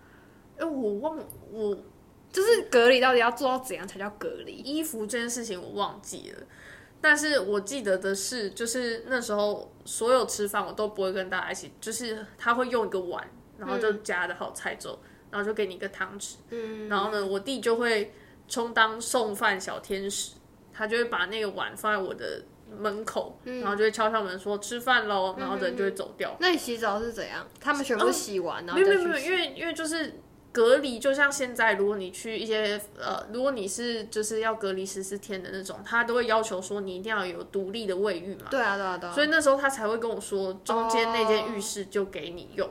[0.56, 1.18] 哎，我忘
[1.50, 1.76] 我
[2.32, 4.54] 就是隔离到底要做到怎样才叫隔离？
[4.54, 6.42] 衣服这件事情我忘记了，
[7.00, 13.22] 但是我记得的是，就是那时候所有吃饭我都不会跟大家一起，就是他会用一个碗，
[13.58, 14.98] 然后就夹的好菜之后，
[15.30, 18.12] 然后就给你一个汤匙，嗯，然后呢，我弟就会
[18.48, 20.32] 充当送饭小天使，
[20.72, 22.42] 他就会把那个碗放在我的
[22.78, 26.34] 门口，然后就会敲敲门说吃饭喽，然后人就会走掉。
[26.40, 27.46] 那你洗澡是怎样？
[27.60, 30.18] 他们全部洗完，然后没有没有因为因为就是
[30.52, 38.46] 隔离，就像现在，如果你去一些呃，如果你是就是要隔离十四天的那种，他都会要求说你一定要有独立的卫浴嘛。
[38.50, 39.12] 对啊对啊对啊。
[39.12, 42.68] 所以那时候他才会跟我说，中间那间浴室就给你用。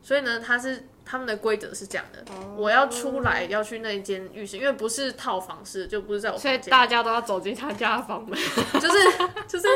[0.00, 2.24] 所以呢，他是他们的规则是这样的，
[2.56, 8.38] 我要出来要去那间浴室，因为不是套房式，就不是在我所以，大家都要走进他家的房门。
[8.80, 8.98] 就是
[9.48, 9.66] 就是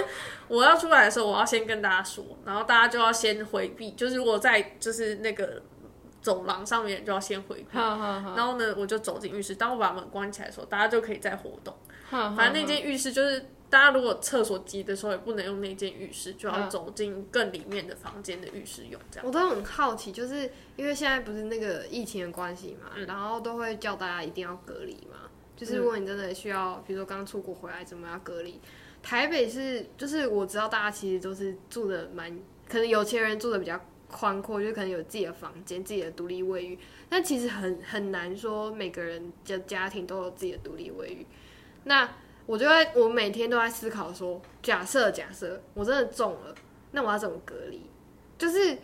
[0.46, 5.60] 我要出来的时候，我要先跟大家说，然后大家就要先回避，就是如果在就是那个
[6.20, 7.64] 走廊上面就要先回。
[7.72, 9.54] 然后呢，我就走进浴室。
[9.54, 11.74] 当我把门关起来的时候，大家就可以再活动。
[12.10, 19.00] 反反正那间浴室就是大家如果厕所急的时候，也不能用那间浴室，就要走进更里面的房间的浴室用。
[19.10, 25.18] 这样我都很好奇，就是因为现在不是那个疫情的关系嗯嘛，然后都会叫大家一定要隔离嘛。
[25.56, 28.60] 就是如果你真的需要，比如说刚出国回来，怎么要隔离？
[29.02, 32.36] 台北是，就是我知道大家其实都是住的蛮，
[32.68, 33.78] 可能有钱人住的比较
[34.10, 41.26] 宽阔，就可能有自己的房间、自己的独立卫浴，但其实很很难说每个人的家庭都有自己的独立卫浴。
[41.84, 42.08] 那
[42.46, 46.54] 我就会，我每天都在思考说，假设假设我真的中了，
[46.90, 47.88] 那我要怎么隔离？
[48.36, 48.76] 就是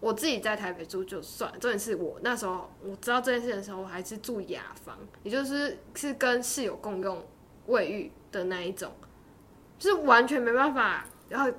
[0.00, 7.24] 我自己在台北住就算，重点是我那时候我知道这件事的时候，我还是住雅房，也就是是跟室友共用
[7.66, 8.92] 卫浴的那一种，
[9.78, 11.50] 就是完全没办法，然后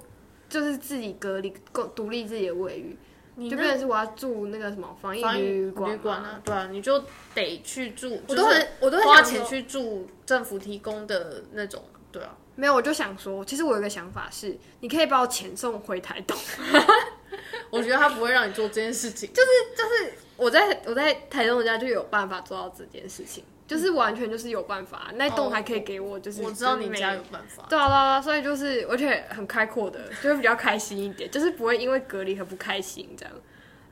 [0.50, 2.98] 就是自己隔离、共独立自己的卫浴，
[3.36, 12.36] 你就变成是我要住那个什么防疫旅馆嘛旅馆啊，对啊，你就得去住，我都是很我都很花钱去住政府提供的那种，对啊。
[12.56, 16.36] 没有，我就想说，其实我有个想法是，你可以把我遣送回台东。
[17.70, 27.66] 我觉得他不会让你做这件事情，就是就是我在我在台东家就有办法做到这件事情，就是完全就是有办法，那栋还可以给我，就是我知道你就是每家有办法。
[27.70, 33.34] 对啊对啊，所以就是而且很开阔的，就会比较开心一点， 就是不会因为隔离很不开心这样。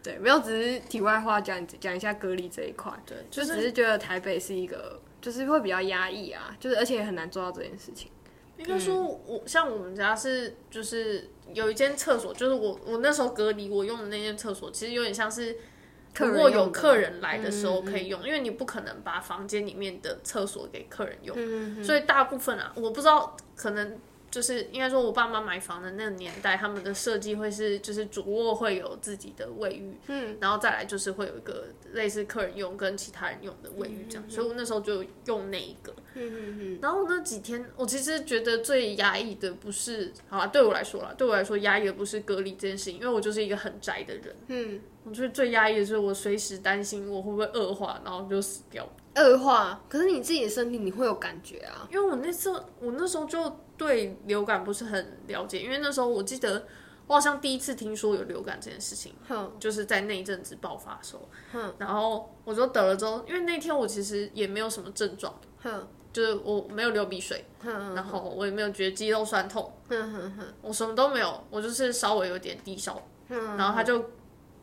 [0.02, 8.10] 对，没有，只是题外话讲讲一下隔离这一块，对，就就只是觉得台北是一个，就是会比较压抑啊，就是而且很难做到这件事情。
[8.58, 15.58] 应该说我，像我们家是就是有一间厕所，就是我我那时候隔离我用的那间厕所，其实有点像是
[16.24, 23.98] 如果有客人来的时嗯候可以用，因为你不可能把房间里面的厕所给客人用，嗯所以大部分啊，我不知道可能。
[24.32, 35.94] 就是应该说，我爸妈买房的那个年代，他们的设计会是，就是主卧会有自己的卫浴，嗯，然后再来就是会有一个类似客人用跟其他人用的卫浴这样，所以我那时候就用那一个，
[36.82, 44.36] 然后那几天，我其实觉得最压抑的不是，好啦，对我来说啦，对我来说压抑的不是隔离这件事情，因为我就是一个很宅的人。
[44.48, 48.86] 嗯，我觉得最压抑的就是我随时担心我会不会恶化，然后就死掉。
[49.16, 51.88] 恶化，可是你自己的身体你会有感觉啊。
[51.92, 56.66] 因为我那次我那时候就对流感不是很了解，因为那时候我记得
[57.08, 69.72] 我好像第一次听说有流感这件事情，哼，就是在那一阵子爆发的时候，哼，然后我就得了之后，因为那天我其实也没有什么症状，哼，就是我没有流鼻水，哼，然后我也没有觉得肌肉酸痛。
[69.88, 74.04] 哼哼哼，我什么都没有，我就是稍微有点低烧，嗯然后他就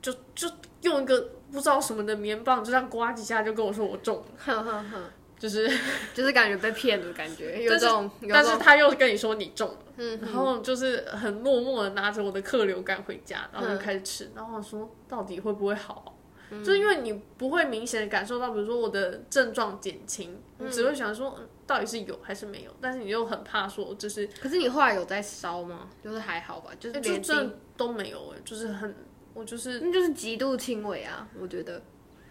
[0.03, 0.47] 就就
[0.83, 5.03] 用一个不知道什么的棉棒，就这样刮几下就跟我说我中了，哼哼哼，
[5.39, 5.71] 就是，
[6.13, 16.11] 就是感觉被骗的感觉，有这种，但是他又跟你说你中了，嗯，然后就是很默默的拿着我的客流感回家，然后就开始吃，然后说到底会不会好啊、
[16.59, 25.89] 就是因为你不会明显的感受到，比如说我的症状减轻，你只会想说、嗯、到底是有还是没有，但是你又很怕说就是可是你后来有在烧吗？
[26.05, 28.95] 就是还好吧，就是哎就连真的都没有哎、就是很
[29.35, 31.81] 我就是那就是极度轻微啊，我觉得。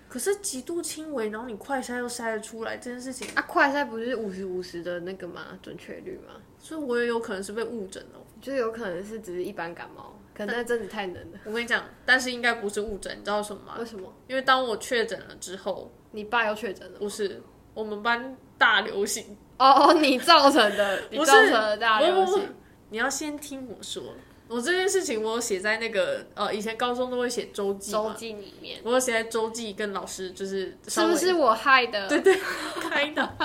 [0.07, 5.57] 可是极度轻微，然后你快筛又筛得出来这件事情，啊，快筛不是五十五十的那个吗？
[5.61, 6.33] 准确率吗？
[6.59, 8.19] 所以我也有可能是被误诊了。
[8.41, 11.39] 就是有可能是只是一般感冒，可能那真的太冷了。
[11.45, 13.75] 我跟你讲，但是应该不是误诊，你知道什么吗？
[13.79, 14.11] 为什么？
[14.27, 16.99] 因为当我确诊了之后，你爸又确诊了？
[16.99, 17.41] 不是
[17.73, 22.49] 我们班大流行，哦哦，你造成的，你造成的大流不不不行。
[22.89, 24.03] 你要先听我说，
[24.51, 32.09] 我这件事情我有写在那个呃，以前高中都会写周记周，记里面我有写在周记跟老师就是是不是我害的？
[32.09, 32.37] 对对，
[32.81, 33.37] 开的。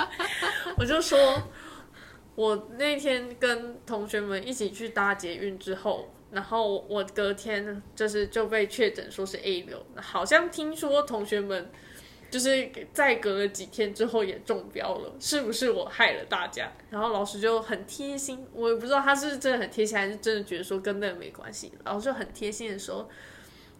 [0.77, 1.17] 我就说，
[2.35, 11.71] 我那天跟同学们一起去搭捷运之后，然后我隔天就是就被确诊说是 A 流，好像听说同学们
[12.29, 16.71] 就是再隔了几天之后也中标了，是不是我害了大家？
[16.89, 21.71] 然后老师就很贴心，我也不知道他是真的很贴心，还是真的觉得说跟那个没关系。
[21.85, 23.09] 老师就很贴心的说。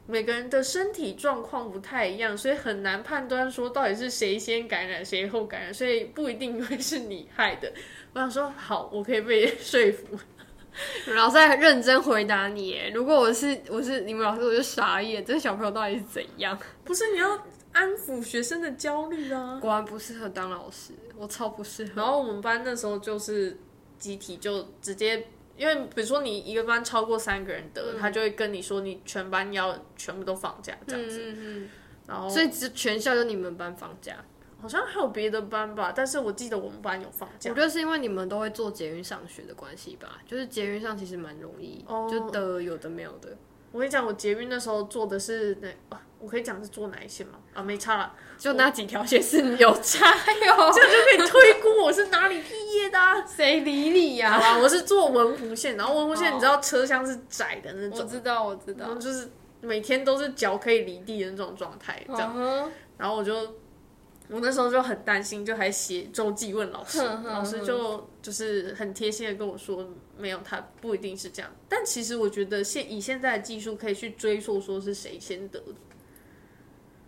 [0.09, 7.69] 每个人的身体状况不太一样，所以很难判断说到底是谁先感染谁后感染，所以不一定会是你害的。
[8.13, 10.17] 我想说，好，我可以被说服。
[11.13, 12.79] 老师在认真回答你。
[12.93, 16.57] 如果我是我是你们老师，我就傻眼，这小朋友到底是怎样？
[16.85, 17.45] 不是你要
[17.77, 19.59] 安抚学生的焦虑啊。
[19.61, 21.91] 果然不适合当老师，我超不适合。
[21.95, 23.55] 然后我们班那时候就是
[23.99, 31.21] 集体就直接，因为比如说你一个班超过三个人得，他就会跟你说你全班要全部都放假这样子。
[31.21, 31.69] 嗯嗯
[32.07, 34.17] 然后嗯，所以只全校就你们班放假。
[34.59, 37.55] 好像还有别的班吧，但是我记得我们班有放假我。
[37.55, 43.37] 觉得是因为你们都会坐捷运上学的关系吧，就是捷运上其实蛮容易，哦就得有的没有的，
[43.77, 47.33] 我跟你讲，我捷运那时候坐的是那啊，我可以讲是坐哪一线吗？
[47.53, 53.23] 啊，没差了，就那几条线是有差哟，这样就可以推估我是哪里毕业的、啊。
[53.23, 58.99] 谁理你呀、好吧，我是坐文湖线，然后文湖线哦你知道车厢是窄的那种，我知道，我知道然后。
[58.99, 59.29] 就是
[59.61, 62.71] 每天都是脚可以离地的那种状态，这样。
[62.97, 63.35] 然后我就
[64.29, 71.49] 我那时候就很担心，就还写周记问老师，哼哼老师就就是很贴心的跟我说，没有，他不一定是这样。
[71.69, 75.75] 但其实我觉得现以现在的技术可以去追溯说是谁先得的。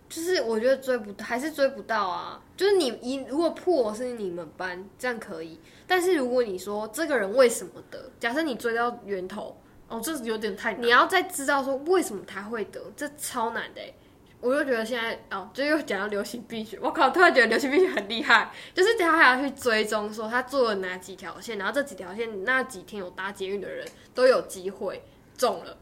[0.07, 2.41] 就是我觉得追不还是追不到啊。
[2.57, 9.55] 就是你一如果破是你们班这样可以，但是如果你说这个人为什么得，假设你追到源头，
[9.88, 10.82] 哦，这有点太难。
[10.82, 13.93] 你要再知道说为什么他会得，这超难的欸
[14.42, 25.04] 我就觉得现在哦，就又讲到流行病学，我靠，突然觉得流行病学很厉害，就是他还要去追踪说他做了哪几条线，然后这几条线那几天有搭捷运的人都有机会
[25.38, 25.78] 中了，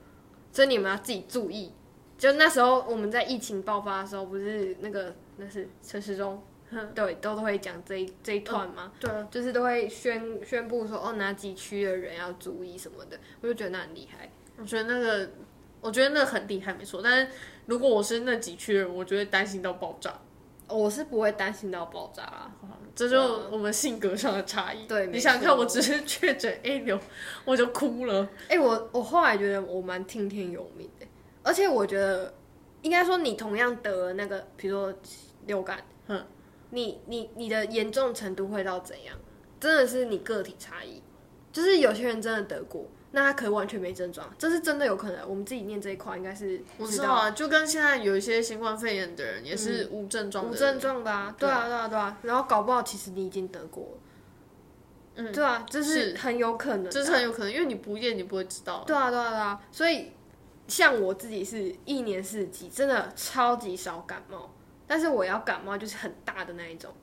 [0.52, 1.72] 所以你们要自己注意。
[2.18, 6.42] 就那时候我们在疫情爆发的时候，不是那个那是陈时中，
[6.96, 8.92] 对，都都会讲这一这一段吗？
[9.00, 14.32] 对啊，就是都会宣宣布说哦哪几区的人要注意什么的，我就觉得那很厉害。
[14.58, 15.30] 我觉得那个，
[15.80, 17.00] 我觉得那个很厉害，没错。
[17.04, 17.32] 但是
[17.68, 20.14] 如果我是那几区人，我就会担心到爆炸。
[20.68, 22.52] 我是不会担心到爆炸啦。
[22.94, 24.86] 这就我们性格上的差异。
[24.88, 27.00] 对你想想看，我只是确诊 A 流，
[27.46, 28.28] 我就哭了。
[28.50, 31.06] 哎、我我后来觉得我蛮听天由命的，
[31.44, 32.34] 而且我觉得
[32.82, 35.00] 应该说你同样得了那个，比如说
[35.46, 36.26] 流感，嗯，
[36.72, 39.16] 你你你的严重程度会到怎样？
[39.60, 41.02] 真的是你个体差异，
[41.52, 42.86] 就是有些人真的得过，
[43.18, 45.28] 那他可以完全没症状，这是真的有可能。
[45.28, 54.00] 我们自己念这一块应该是我知道啊，就跟现在有一些新冠肺炎的人也是无症状无症状的啊，对啊对啊对啊，然后搞不好其实你已经得过了，
[55.16, 58.84] 嗯，对啊，这是很有可能的啊，这是很有可能，因为你不验你不会知道。
[58.86, 60.12] 对啊，对啊，对啊，所以
[60.68, 64.54] 像我自己是一年四季真的超级少感冒，
[64.86, 66.94] 但是我要感冒就是很大的那一种，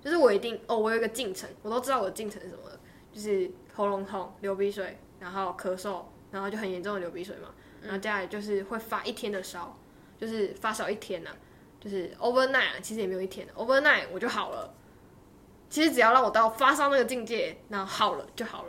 [0.00, 2.78] 就是我一定哦，我有一个进程，我都知道我的进程是什么了，
[3.12, 4.96] 就是喉咙痛、流鼻水，
[5.26, 7.48] 然后咳嗽，然后就很严重的流鼻水嘛，
[7.82, 9.76] 然后接下来就是会发一天的烧，
[10.20, 11.30] 就是发烧一天呐、
[11.80, 14.72] 就是 overnight，啊其实也没有一天，overnight 我就好了。
[15.68, 18.68] 其实只要让我到发烧那个境界，然后好了就好了。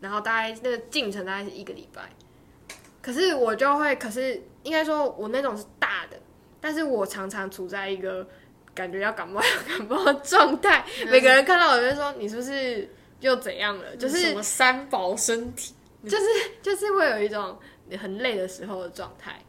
[0.00, 2.08] 然后大概那个进程大概是一个礼拜，
[3.02, 6.16] 可是我就会，可是应该说我那种是大的，
[6.58, 8.26] 但是我常常处在一个
[8.74, 10.86] 感觉要感冒要感冒的状态。
[11.10, 12.90] 每个人看到我就会说你是不是
[13.20, 13.96] 又怎样了？
[13.96, 16.24] 就是什么三宝身体，就是
[16.62, 17.58] 就是会有一种
[17.88, 19.40] 你很累的时候的状态。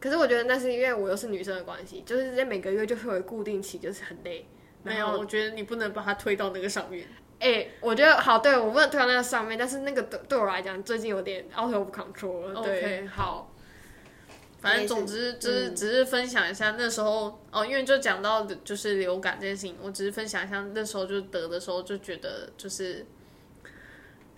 [0.00, 4.44] 可是我觉得那是因为我又是女生的关系，就是在每个月就会有固定期，就是很累。
[4.82, 7.06] 没有，我觉得你不能把它推到那个上面。
[7.38, 12.52] 哎、我觉得好，对我不能推到那个上面，但是那个对对我来讲，最近有点 out of control。
[12.62, 13.51] 对好，
[14.62, 23.04] 反正总之就是只是分享一下那时候哦，因为就讲到的就是流感这件事情，我只是分享一下那时候就得的时候就觉得就是，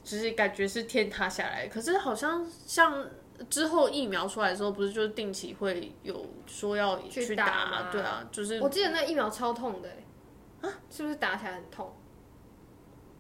[0.03, 1.68] 就是感觉是天塌下来。
[1.68, 3.07] 可是好像像
[3.51, 7.91] 之后疫苗出来的时候，不是就定期会有说要去去打吗嘛？
[7.93, 11.95] 对啊，就是我记得那疫苗超痛的、欸，啊，是不是打起来很痛？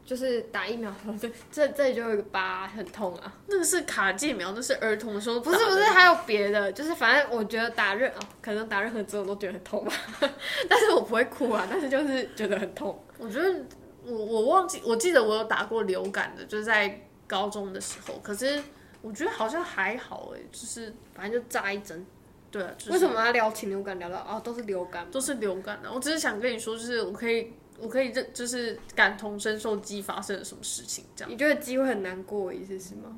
[0.04, 3.32] 就是打疫苗的时候，这这这里就有一个疤，很痛啊。
[3.46, 9.92] 那个是卡介苗，那是儿童的时候的不是不是，还有别的，就是反正我觉得打任哦，可能打任何针我都觉得很痛吧，
[10.68, 13.02] 但是我不会哭啊，但是就是觉得很痛。
[13.18, 13.64] 我觉得
[14.04, 18.62] 我我忘记，我记得我有打过流感的，就是在高中的时候，可是
[19.00, 22.04] 我觉得好像还好哎，就是反正就扎一针。
[22.50, 23.98] 对啊，就是为什么要聊禽流感？
[23.98, 25.92] 聊到哦，都是流感，都是流感的。
[25.92, 31.30] 我只是想跟你说，就是我可以，我可以认，就是感同身受鸡发生了什么事情这样。
[31.30, 33.16] 你觉得鸡会很难过，意思是吗？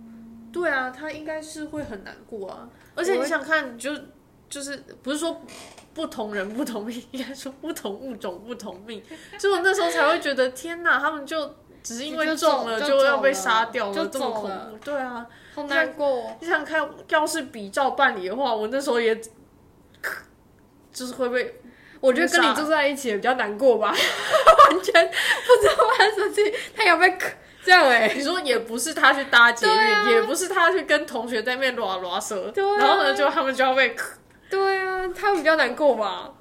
[0.53, 2.69] 对啊，他应该是会很难过啊。
[2.95, 3.93] 而且你想看，就
[4.49, 5.43] 就是不是说
[5.93, 9.03] 不同人不同命，应该说不同物种不同命。
[9.39, 14.79] 就我那时候才会觉得，天哪，他们就只是因为中了就要被杀掉了，这么恐怖。
[14.85, 15.27] 对啊。
[15.55, 16.37] 好难过！
[16.41, 19.19] 你想看，要是比照办理的话，我那时候也，
[20.93, 21.61] 就是会被。
[22.01, 23.89] 我觉得跟你住在一起比较难过吧，
[24.71, 27.19] 完全不知道发生什么事，他有被
[27.65, 28.13] 这样哎。
[28.15, 33.95] 你说也不是他去搭捷运，也不是他去跟同学在那边拉拉舌，然后呢，就他们就要被。
[34.49, 36.33] 对啊，他们比较难过吧？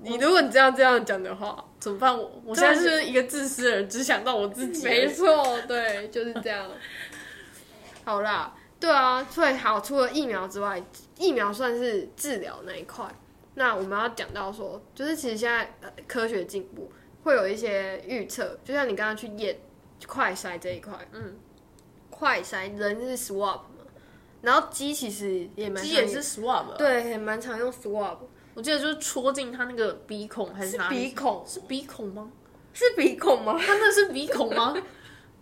[0.00, 2.16] 你如果你这样这样讲的话，怎么办？
[2.16, 4.84] 我我现在是一个自私的人，只想到我自己。
[4.84, 6.68] 没错，对，就是这样。
[8.04, 10.82] 好啦，对啊，所以好，除了疫苗之外，
[11.16, 13.04] 疫苗算是治疗那一块。
[13.58, 15.68] 那我们要讲到说，就是其实现在
[16.06, 16.90] 科学进步，
[17.24, 19.58] 会有一些预测，就像你刚刚去验
[20.06, 21.36] 快筛这一块，嗯，
[22.08, 23.84] 快筛人是 swab 嘛，
[24.42, 28.18] 然后鸡其实也蛮鸡也是 swab，对，也蛮常用 swab。
[28.54, 31.44] 我记得就是戳进他那个鼻孔还是哪鼻孔？
[31.44, 32.30] 是鼻孔吗？
[32.72, 33.58] 是鼻孔吗？
[33.60, 34.72] 他那是鼻孔吗？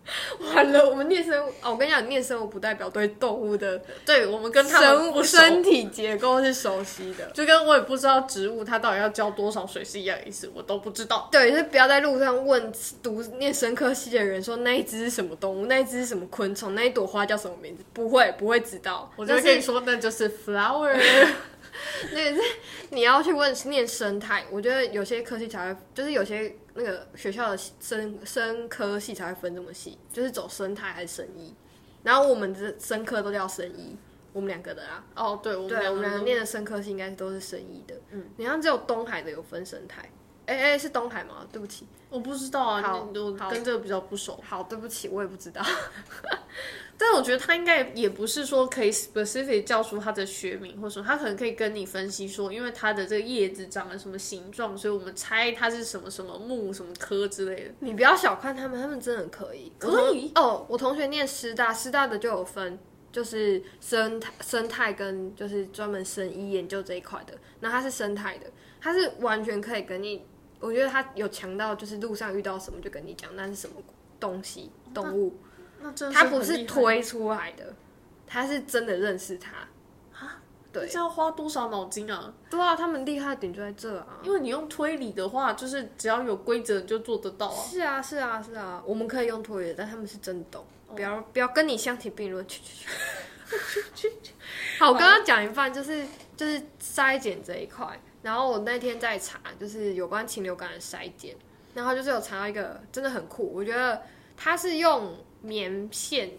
[0.39, 11.27] 完了，我们念生物哦，我跟你讲，念生物不代表对动物的， 对我们跟生物身体结构是熟悉的， 就跟我也不知道植物它到底要浇多少水是一样意思，我都不知道。
[11.31, 12.71] 对，就是不要在路上问
[13.03, 19.11] 读念生科系的人说那一只是什么动物，那一只是什么昆虫，那一朵花叫什么名字，不会，不会知道。
[19.15, 20.97] 我就跟你说，那就是 flower。
[22.11, 22.41] 那个是
[22.89, 31.53] 你要去问念生态，我觉得有些科系才会，就是有些那个学校的生生科系才会分这么细，就是走生态还是生医。
[32.03, 33.97] 然后我们的生科都叫生医，
[34.31, 35.03] 我们两个的啊。
[35.15, 37.95] 哦，对，对，我们两个念的生科系应该都是生医的。
[38.11, 40.09] 嗯，你像只有东海的有分生态。
[40.47, 41.45] 哎哎，是东海吗？
[41.51, 44.41] 对不起，我不知道啊，我跟这个比较不熟。
[44.43, 45.61] 好，对不起，我也不知道。
[46.97, 57.71] 但我觉得他应该也不是说可以 specific 叫出他的学名，或者说他可能可以跟你分析说，因为它的这个叶子长了什么形状，所以我们猜它是什么什么木什么科之类的。
[57.81, 59.71] 你不要小看他们，他们真的可以。
[59.77, 62.79] 可以哦，我同学念师大，师大的就有分，
[63.11, 67.33] 就是生态生态跟就是专门生医研究这一块的。
[67.59, 68.47] 那他是生态的，
[68.81, 70.25] 他是完全可以跟你。
[70.59, 73.75] 我觉得他有强到，就是路上遇到什么就跟你讲那是什么
[74.19, 75.37] 东西动物，
[76.13, 77.75] 他不是推出来的，
[78.25, 79.51] 他是真的认识他
[80.13, 80.41] 啊。
[80.73, 82.33] 对，这要花多少脑筋啊？
[82.49, 84.19] 对啊，他们厉害的点就在这啊。
[84.23, 87.63] 因为你用推理的话，就是只要有规则就做得到啊。
[87.63, 92.45] 是啊，是啊，是啊，我们可以用推理，但他们是真懂，不要不要跟你相提并论。
[92.47, 92.85] 去去
[93.47, 94.33] 去去去。
[94.77, 96.05] 好，我刚刚讲一半，就是
[96.35, 97.99] 就是筛检这一块。
[98.27, 101.33] 然后我那天在查，就是有关禽流感的筛检，
[101.73, 104.01] 然后就是有查到一个真的很酷，我觉得
[104.35, 106.31] 它是用棉片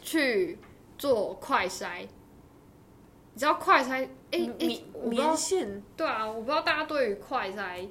[0.00, 0.58] 去
[0.96, 2.00] 做快筛，
[3.34, 4.08] 你知道快筛？
[4.30, 5.82] 哎，棉棉线？
[5.94, 7.86] 对啊，我不知道大家对于快筛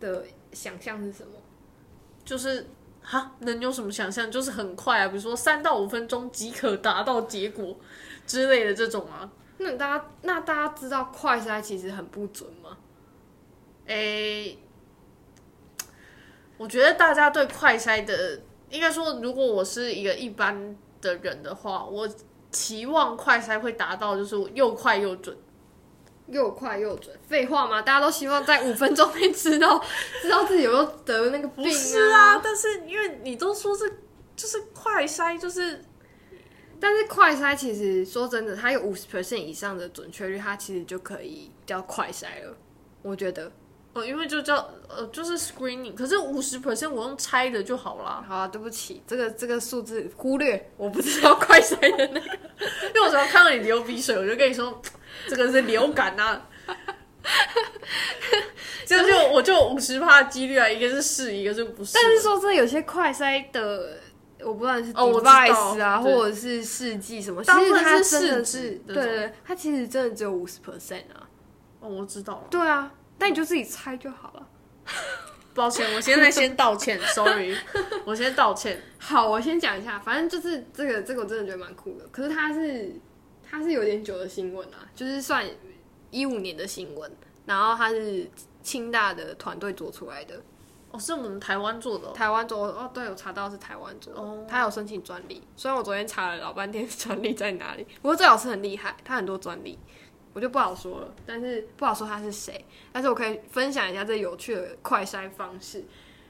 [0.00, 1.34] 的想象是什么，
[2.24, 2.66] 就是
[3.00, 4.28] 哈，能有什么想象？
[4.28, 7.76] 就是很快啊，比如说三到五分钟即可达到结果
[8.26, 9.30] 之类的这种啊。
[9.58, 12.61] 那大家那大家知道快筛其实很不准吗？
[13.86, 14.58] 诶，
[16.56, 22.08] 我觉得大家对快筛的，应该说，如果我是一个一般的人的话，我
[22.50, 25.36] 期望快筛会达到就是又快又准，
[26.28, 27.16] 又快又准。
[27.26, 27.82] 废话嘛？
[27.82, 29.82] 大家都希望在五分钟内知道
[30.20, 31.66] 知道自己有没有得那个病
[32.12, 32.40] 啊？
[32.42, 33.98] 但是因为你都说是
[34.36, 35.84] 就是快筛就是。
[36.84, 42.56] 但是快筛其实说真的，它有五十 percent 以上的准确率，它其实就可以叫快筛了。
[43.02, 43.52] 我觉得，
[43.94, 44.56] 哦，因为就叫
[44.88, 45.94] 呃，就是 screening。
[45.94, 48.24] 可是五十 percent 我用猜的就好了。
[48.26, 52.20] 好啊，对不起，这个这个数字忽略，我不知 道快筛的那个。
[52.20, 54.80] 因为我只要看到你流鼻水，我就跟你说
[55.28, 56.48] 这个是流感啊。
[58.86, 61.92] 这就我就五十趴几率啊，一个是是，一个是不是。
[61.94, 63.98] 但是说这有些快筛的。
[64.44, 71.30] 我不知道是 device 啊，或者是试剂什么，其实它真的是，对对，它其实真的只有五十 percent 啊。
[71.78, 72.44] 哦，我知道了。
[72.50, 72.92] 对啊，
[73.22, 74.48] 那你就自己猜就好了。
[75.54, 77.56] 抱歉，我现在先道歉，sorry，
[78.04, 78.82] 我先道歉。
[78.98, 82.06] 好，我先讲一下，反正就是这个，这个我真的觉得蛮酷的。
[82.10, 82.92] 可是它是，
[83.48, 85.46] 它是有点久的新闻啊，就是算
[86.10, 87.08] 一五年的新闻，
[87.46, 88.28] 然后它是
[88.60, 90.42] 清大的团队做出来的。
[90.90, 92.12] 哦，是我们台湾做的哦。
[92.12, 95.40] 台湾做哦，对，我查到是台湾做的，哦他有申请专利。
[95.54, 99.78] 虽然我昨天查了老半天 专利在哪里，不过这老师很厉害，他很多专利，
[100.32, 101.14] 我就不好说了。
[101.26, 105.84] 但是不好说他是谁，但是我可以分享一下这有趣的快筛方式。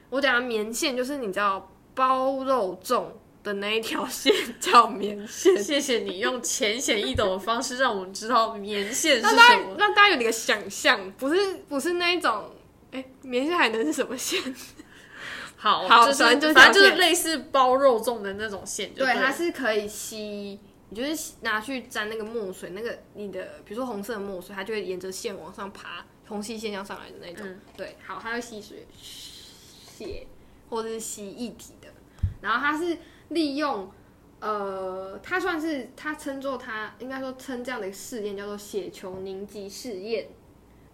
[0.09, 3.05] 我讲的棉线就是你知道包肉粽
[3.43, 9.37] 的那一条线叫棉线，谢谢你用浅显易懂的方式让我们知道棉线是什么。
[9.37, 12.51] 家让大家有点想象，不是不是那一种，
[12.91, 14.39] 哎、棉线还能是什么线？
[15.57, 20.59] 好，好就是反正就是类似包肉粽的那种线就对，它是可以吸，
[20.93, 27.47] 你就是拿去沾那个墨水，那个你的比如说红色的墨水，它就会沿着线往上爬，虹吸线要上来的那种。
[27.47, 30.27] 嗯对，好，它会吸水、血
[30.69, 31.87] 或者是吸液体的，
[32.41, 32.95] 然后它是
[33.29, 33.89] 利用。
[34.39, 40.27] 呃，它算是它称作它应该说称这样的一个试验叫做血球凝集试验，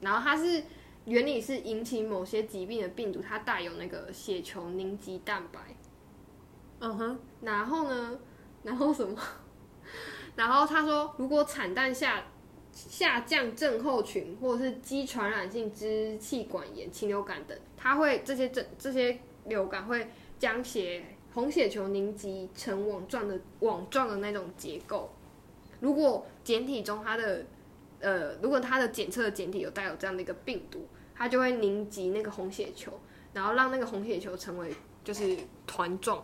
[0.02, 0.64] 然后它是
[1.06, 5.60] 原理是引起某些疾病的病毒，它带有那个血球凝集蛋白，
[6.78, 8.20] 嗯哼，然后呢，
[8.62, 9.20] 然后什么？
[10.40, 12.24] 然后他说，如果产蛋下
[12.72, 20.08] 下降症候群或者是肌传染性支气管炎、禽流感等，它会这些症这些流感会
[20.40, 25.12] 将血红血球凝集成网状的网状的那种结构。
[25.82, 27.46] 如果简体中它的
[28.00, 32.98] 呃，如果它的检测的简体有带有这样的一个病毒，它就会凝集那个红血球，
[33.34, 34.74] 然后让那个红血球成为
[35.04, 35.38] 就是
[35.68, 36.24] 团状，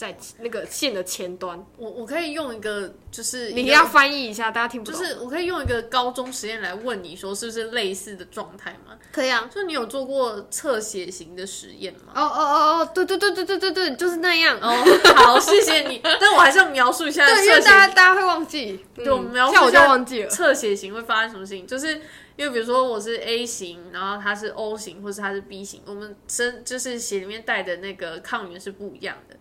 [0.00, 1.62] 在那个线的前端。
[1.76, 4.98] 我我可以用一个就是你要翻译一下，大家听不懂。
[4.98, 8.96] 就是我可以用一个高中实验来问你说是不是类似的状态吗？
[9.12, 9.50] 可以啊。
[9.54, 12.14] 就你有做过侧血型的实验吗？
[12.14, 14.58] 哦哦哦哦，对对对对对对对，就是那样。
[14.62, 14.72] 哦，
[15.16, 16.00] 好，谢谢你。
[16.02, 20.30] 但我还是要描述一下对，因为大家大家会忘记，对我嗯描述一下就忘记了。
[20.30, 22.00] 侧血型会发生什么事情，就是
[22.36, 29.36] 因为比如说我是 A 型，然后他是 O 型，或是他是 B 型，我们身就是血里面带的那个抗原是不一样的，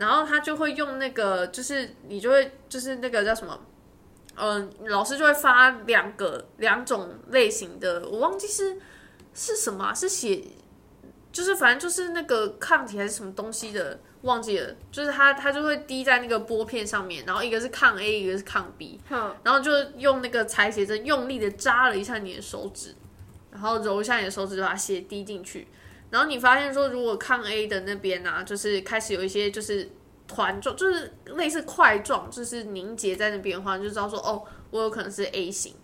[0.00, 3.60] 然后他就会用那个，就是你就会就是那个叫什么，
[4.34, 8.76] 嗯、老师就会发两个两种类型的，我忘记是
[9.32, 10.42] 是什么、啊，是写，
[11.30, 14.00] 就是反正就是那个抗体还是什么东西的。
[14.22, 22.94] 忘记了，就是它，它就会滴在那个玻片上面，然后一个是抗 A，一个是抗 B，哼，然后就用那个裁血针用力的扎了一下你的手指，
[23.50, 25.66] 然后揉一下你的手指，就把血滴进去。
[26.10, 29.88] 然后你发现说，如果抗 A 的那边呢、就是开始有一些就是
[30.26, 35.74] 团状，就是类似块状，就是凝结在那边的话，你就知道说，哦，我有可能是 A 型。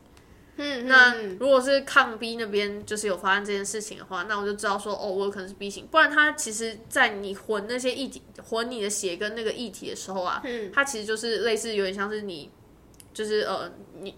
[0.59, 5.87] 嗯，那嗯如果是抗 B 那边就是有发生这件事情的话，那我就知道说，哦，我有可能是 B 型。
[5.89, 12.51] 不然它其实，在你混那些液体、混你的血跟那个液体的时候啊，嗯它其实就是类似有点像是你，
[13.13, 13.71] 就是呃，
[14.01, 14.15] 你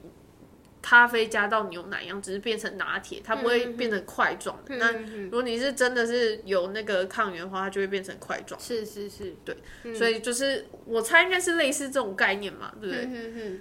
[0.80, 4.76] 咖啡加到牛奶一样，只是变成拿铁，它不会变成块状的。
[4.76, 8.58] 那嗯如果你是真的是有那个抗原的话，它就会变成块状。
[8.60, 9.56] 是是是，对，
[9.94, 13.60] 所以就是我猜应该是类似这种概念嘛，对不对？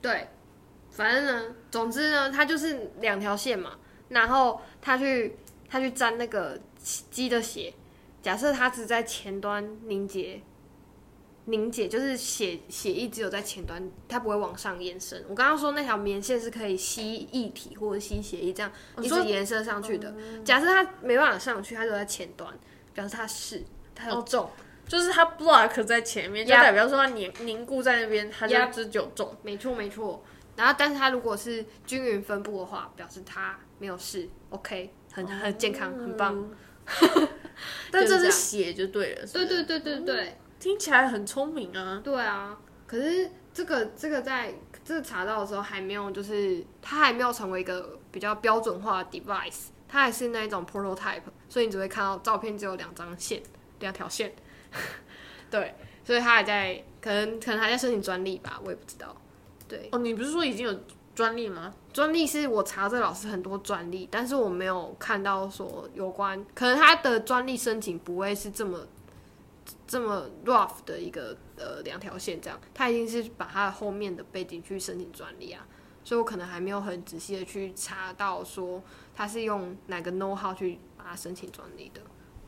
[0.00, 0.28] 对，
[0.90, 3.78] 反正呢，总之呢，它就是两条线嘛，
[4.08, 5.36] 然后他去
[5.68, 7.74] 他去沾那个鸡的血，
[8.22, 10.40] 假设它只在前端凝结。
[11.46, 15.24] 凝结就是血血液只有在前端，它不会往上延伸。
[15.28, 20.14] 我刚刚说那条棉线是可以吸液体或者吸血液，这样一直延伸上去的。
[20.44, 22.52] 假设它没办法上去，它就在前端，
[22.92, 23.62] 表示它是
[23.94, 24.50] 它有重。
[24.86, 29.34] 就是它 block 在前面，就呀代表说它凝凝固在那边，它就呀只有重。
[29.42, 30.22] 没错没错。
[30.56, 36.50] 然后，但是它如果是均匀分布的话，表示它没有事，OK，很很健康，很棒。
[37.90, 42.00] 但这是血就对了，对对对对对，听起来很聪明啊。
[42.02, 42.56] 对啊。
[42.86, 53.42] 可是这个这个在这个查到的时候还没有，就是它还没有成为一个比较标准化的 device，它还是那一种 prototype，所以你只会看到照片只有两张线，
[53.80, 54.34] 两条线。
[55.50, 59.14] 对，所以它还在可能可能还在申请专利吧，我也不知道。
[59.68, 60.80] 对，哦，你不是说已经有
[61.14, 61.74] 专利吗？
[61.92, 68.80] 专利是我查这个老师很多专利，但是我没有看到说有关，可能他的专利申请不会是这么
[69.86, 75.66] 这么 rough 的一个呃两条线这样，他一定是把他的后面的背景去申请专利啊，
[76.02, 78.82] 所以我可能还没有很仔细的去查到说
[79.14, 82.00] 他是用哪个 know how 去把它申请专利的。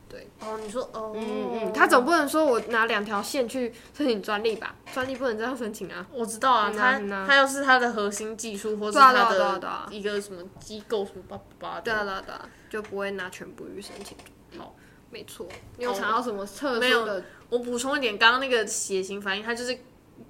[0.09, 4.73] 对哦，你说哦，嗯嗯，他总不能说我拿两条线去申请专利吧？
[4.93, 6.07] 专利不能这样申请啊。
[6.13, 14.15] 我知道啊，他他要是他的核心技术，或是对啊对啊他的一个什么机构什么叭叭叭对啊的，对啊对啊，就不会拿全部去申请。
[15.07, 15.47] 好，没错。
[15.77, 17.23] 你有查到什么特没有殊的？
[17.49, 19.77] 我补充一点，刚刚那个血型反应，它就是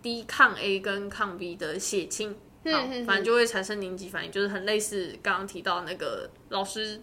[0.02, 7.02] 低抗 A 跟抗 B 的血清，好嗯反正就会产生凝集反应，就是很类似刚刚提到那个老师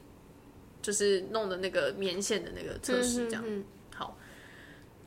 [0.81, 3.43] 就是弄的那个棉线的那个测试，这样。
[3.45, 3.65] 嗯嗯嗯
[3.97, 4.17] 好，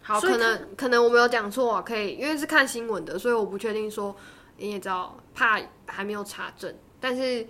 [0.01, 4.15] 好，所以可能可能我没有讲错啊，可以，因为是看新闻的，所以我不确定说
[4.57, 7.47] 你也知道，怕还没有查证，但是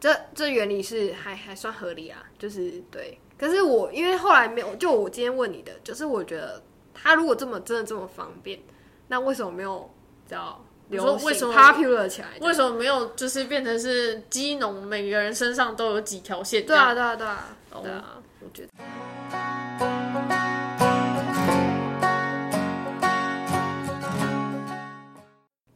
[0.00, 3.18] 这这原理是还还算合理啊，就是对。
[3.38, 6.60] 可是我因为后来没有，就我今天问你的，就是我觉得
[6.92, 8.58] 他如果这么真的这么方便，
[9.06, 9.88] 那为什么没有
[10.28, 12.28] 知道你说流行为什么 popular 起来？
[12.40, 16.66] 为什么没有就是变成是基农，每个人身上都有几条线？
[16.66, 18.04] 对啊，对啊，对啊，哦对啊，
[18.40, 18.68] 我觉得。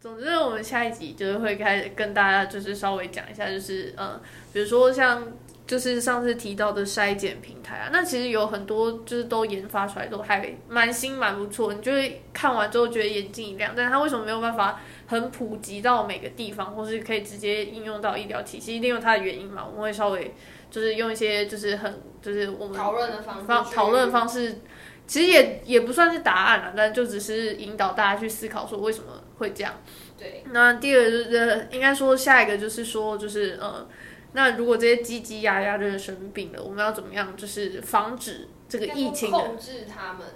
[0.01, 4.21] 总之，我们下一集就是会开始跟大家就是稍微讲一下，就是嗯，
[4.53, 5.23] 比如说像
[5.67, 19.65] 就是上次提到的筛检平台啊，那其实有很多就是都研发出来都还蛮新蛮不错，你就会看完之后觉得眼睛一亮，但是它为什么没有办法很普及到每个地方，或是可以直接应用到医疗体系，一定有它的原因嘛？
[19.65, 20.35] 我们会稍微
[20.71, 24.59] 就是用一些就是很就是我们讨论的方讨论方式，
[25.07, 29.73] 其实也也不算是答案了，但就只是引导大家去思考说为什么会这样。
[30.19, 33.87] 对，那第二个就是应该说下一个就是说就是呃，
[34.33, 40.27] 那如果这些鸡鸡鸭鸭真的生病了，我们要怎么样就是防止这个疫情的控制他们，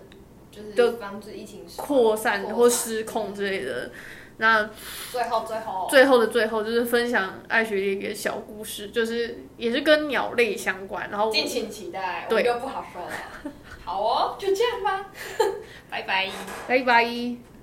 [0.51, 3.91] 就是的防止疫情扩散或失控之类的。
[4.39, 4.69] 那
[5.11, 13.53] 最后最后最后的最后就是分享爱学的一个小故事，就是也是跟鸟类相关，然后我敬请期待，对我就不好说了。
[13.83, 15.07] 好哦，就这样吧，
[15.89, 16.31] 拜拜。
[16.69, 17.56] 拜拜。